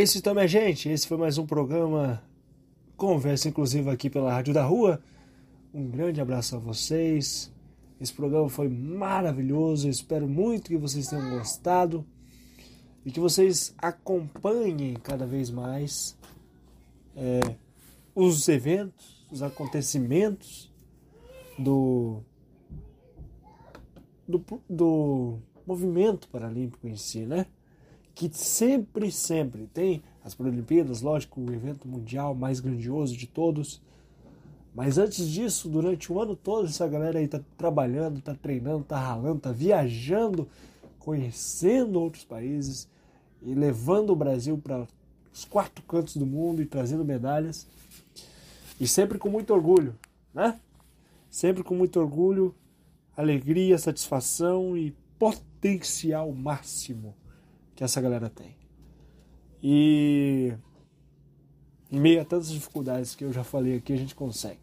Isso 0.07 0.19
então, 0.19 0.33
minha 0.33 0.47
gente. 0.47 0.87
Esse 0.87 1.05
foi 1.05 1.17
mais 1.17 1.37
um 1.37 1.45
programa 1.45 2.23
Conversa 2.95 3.49
Inclusiva 3.49 3.91
aqui 3.91 4.09
pela 4.09 4.31
Rádio 4.31 4.53
da 4.53 4.63
Rua. 4.63 5.01
Um 5.73 5.89
grande 5.89 6.21
abraço 6.21 6.55
a 6.55 6.59
vocês. 6.59 7.51
Esse 7.99 8.13
programa 8.13 8.47
foi 8.47 8.69
maravilhoso. 8.69 9.85
Eu 9.85 9.91
espero 9.91 10.25
muito 10.25 10.69
que 10.69 10.77
vocês 10.77 11.09
tenham 11.09 11.29
gostado 11.31 12.05
e 13.05 13.11
que 13.11 13.19
vocês 13.19 13.75
acompanhem 13.77 14.93
cada 14.93 15.27
vez 15.27 15.49
mais 15.51 16.17
é, 17.13 17.41
os 18.15 18.47
eventos, 18.47 19.27
os 19.29 19.43
acontecimentos 19.43 20.71
do, 21.59 22.21
do, 24.25 24.41
do 24.69 25.37
movimento 25.65 26.29
paralímpico 26.29 26.87
em 26.87 26.95
si, 26.95 27.25
né? 27.25 27.45
Que 28.17 28.29
sempre, 28.33 29.11
sempre 29.11 29.67
tem 29.67 30.01
as 30.23 30.33
Paralimpíadas, 30.33 31.01
lógico, 31.01 31.39
o 31.39 31.53
evento 31.53 31.87
mundial 31.87 32.33
mais 32.33 32.59
grandioso 32.59 33.15
de 33.15 33.27
todos 33.27 33.81
mas 34.77 34.99
antes 34.99 35.27
disso, 35.27 35.67
durante 35.67 36.13
o 36.13 36.21
ano 36.21 36.35
todo, 36.35 36.67
essa 36.67 36.87
galera 36.87 37.17
aí 37.17 37.27
tá 37.27 37.41
trabalhando, 37.57 38.21
tá 38.21 38.35
treinando, 38.35 38.83
tá 38.83 38.99
ralando, 38.99 39.39
tá 39.39 39.51
viajando, 39.51 40.47
conhecendo 40.99 41.99
outros 41.99 42.23
países 42.23 42.87
e 43.41 43.55
levando 43.55 44.11
o 44.11 44.15
Brasil 44.15 44.55
para 44.55 44.87
os 45.33 45.45
quatro 45.45 45.83
cantos 45.83 46.15
do 46.15 46.27
mundo 46.27 46.61
e 46.61 46.65
trazendo 46.67 47.03
medalhas. 47.03 47.65
E 48.79 48.87
sempre 48.87 49.17
com 49.17 49.29
muito 49.29 49.51
orgulho, 49.51 49.95
né? 50.31 50.59
Sempre 51.27 51.63
com 51.63 51.73
muito 51.73 51.99
orgulho, 51.99 52.53
alegria, 53.15 53.79
satisfação 53.79 54.77
e 54.77 54.95
potencial 55.17 56.31
máximo 56.31 57.15
que 57.77 57.83
essa 57.83 58.01
galera 58.01 58.29
tem. 58.29 58.57
E 59.63 60.53
em 61.89 61.99
meio 61.99 62.19
a 62.19 62.25
tantas 62.25 62.51
dificuldades 62.51 63.15
que 63.15 63.23
eu 63.23 63.31
já 63.31 63.43
falei 63.43 63.77
aqui, 63.77 63.93
a 63.93 63.97
gente 63.97 64.13
consegue 64.13 64.59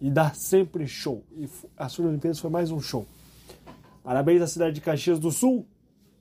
e 0.00 0.10
dá 0.10 0.32
sempre 0.32 0.86
show. 0.86 1.22
E 1.36 1.48
a 1.76 1.88
Sul-Olimpíadas 1.88 2.40
foi 2.40 2.50
mais 2.50 2.70
um 2.70 2.80
show. 2.80 3.06
Parabéns 4.02 4.42
à 4.42 4.46
cidade 4.46 4.74
de 4.74 4.80
Caxias 4.80 5.18
do 5.18 5.30
Sul. 5.30 5.64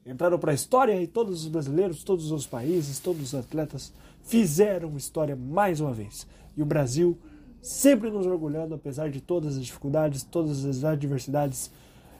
Entraram 0.05 0.37
para 0.37 0.51
a 0.51 0.53
história 0.53 1.01
e 1.01 1.07
todos 1.07 1.43
os 1.43 1.47
brasileiros, 1.47 2.03
todos 2.03 2.31
os 2.31 2.45
países, 2.45 2.99
todos 2.99 3.33
os 3.33 3.35
atletas 3.35 3.91
fizeram 4.21 4.95
história 4.95 5.35
mais 5.35 5.79
uma 5.79 5.91
vez. 5.91 6.27
E 6.55 6.61
o 6.61 6.65
Brasil 6.65 7.17
sempre 7.61 8.11
nos 8.11 8.27
orgulhando, 8.27 8.75
apesar 8.75 9.09
de 9.09 9.19
todas 9.19 9.57
as 9.57 9.65
dificuldades, 9.65 10.23
todas 10.23 10.63
as 10.63 10.83
adversidades. 10.83 11.71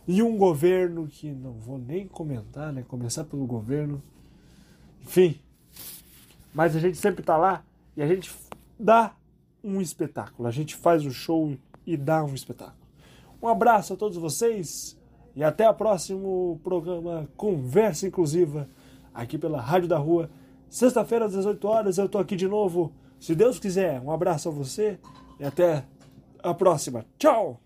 E 0.08 0.22
um 0.22 0.38
governo 0.38 1.08
que 1.08 1.32
não 1.32 1.54
vou 1.54 1.78
nem 1.78 2.08
comentar, 2.08 2.72
né? 2.72 2.84
Começar 2.88 3.24
pelo 3.24 3.46
governo. 3.46 4.02
Enfim. 5.02 5.40
Mas 6.54 6.76
a 6.76 6.80
gente 6.80 6.98
sempre 6.98 7.22
está 7.22 7.38
lá 7.38 7.64
e 7.98 8.02
a 8.02 8.08
gente 8.08 8.34
dá 8.80 9.16
um 9.64 9.82
espetáculo. 9.82 10.48
A 10.48 10.52
gente 10.52 10.76
faz 10.76 11.06
o 11.06 11.12
show 11.12 11.58
e 11.86 11.98
dá 11.98 12.24
um 12.24 12.34
espetáculo. 12.34 12.86
Um 13.42 13.48
abraço 13.48 13.94
a 13.94 13.98
todos 13.98 14.18
vocês 14.18 14.98
e 15.36 15.44
até 15.44 15.70
o 15.70 15.74
próximo 15.74 16.60
programa 16.64 17.28
Conversa 17.36 18.08
Inclusiva 18.08 18.70
aqui 19.14 19.38
pela 19.38 19.60
Rádio 19.60 19.90
da 19.90 19.98
Rua. 19.98 20.30
Sexta-feira 20.70 21.26
às 21.26 21.32
18 21.32 21.68
horas 21.68 21.98
eu 21.98 22.08
tô 22.08 22.18
aqui 22.18 22.36
de 22.36 22.48
novo. 22.48 22.94
Se 23.20 23.34
Deus 23.34 23.60
quiser, 23.60 24.02
um 24.02 24.12
abraço 24.12 24.50
a 24.50 24.52
você 24.52 25.00
e 25.40 25.44
até 25.44 25.84
a 26.44 26.54
próxima. 26.54 27.06
Tchau! 27.18 27.65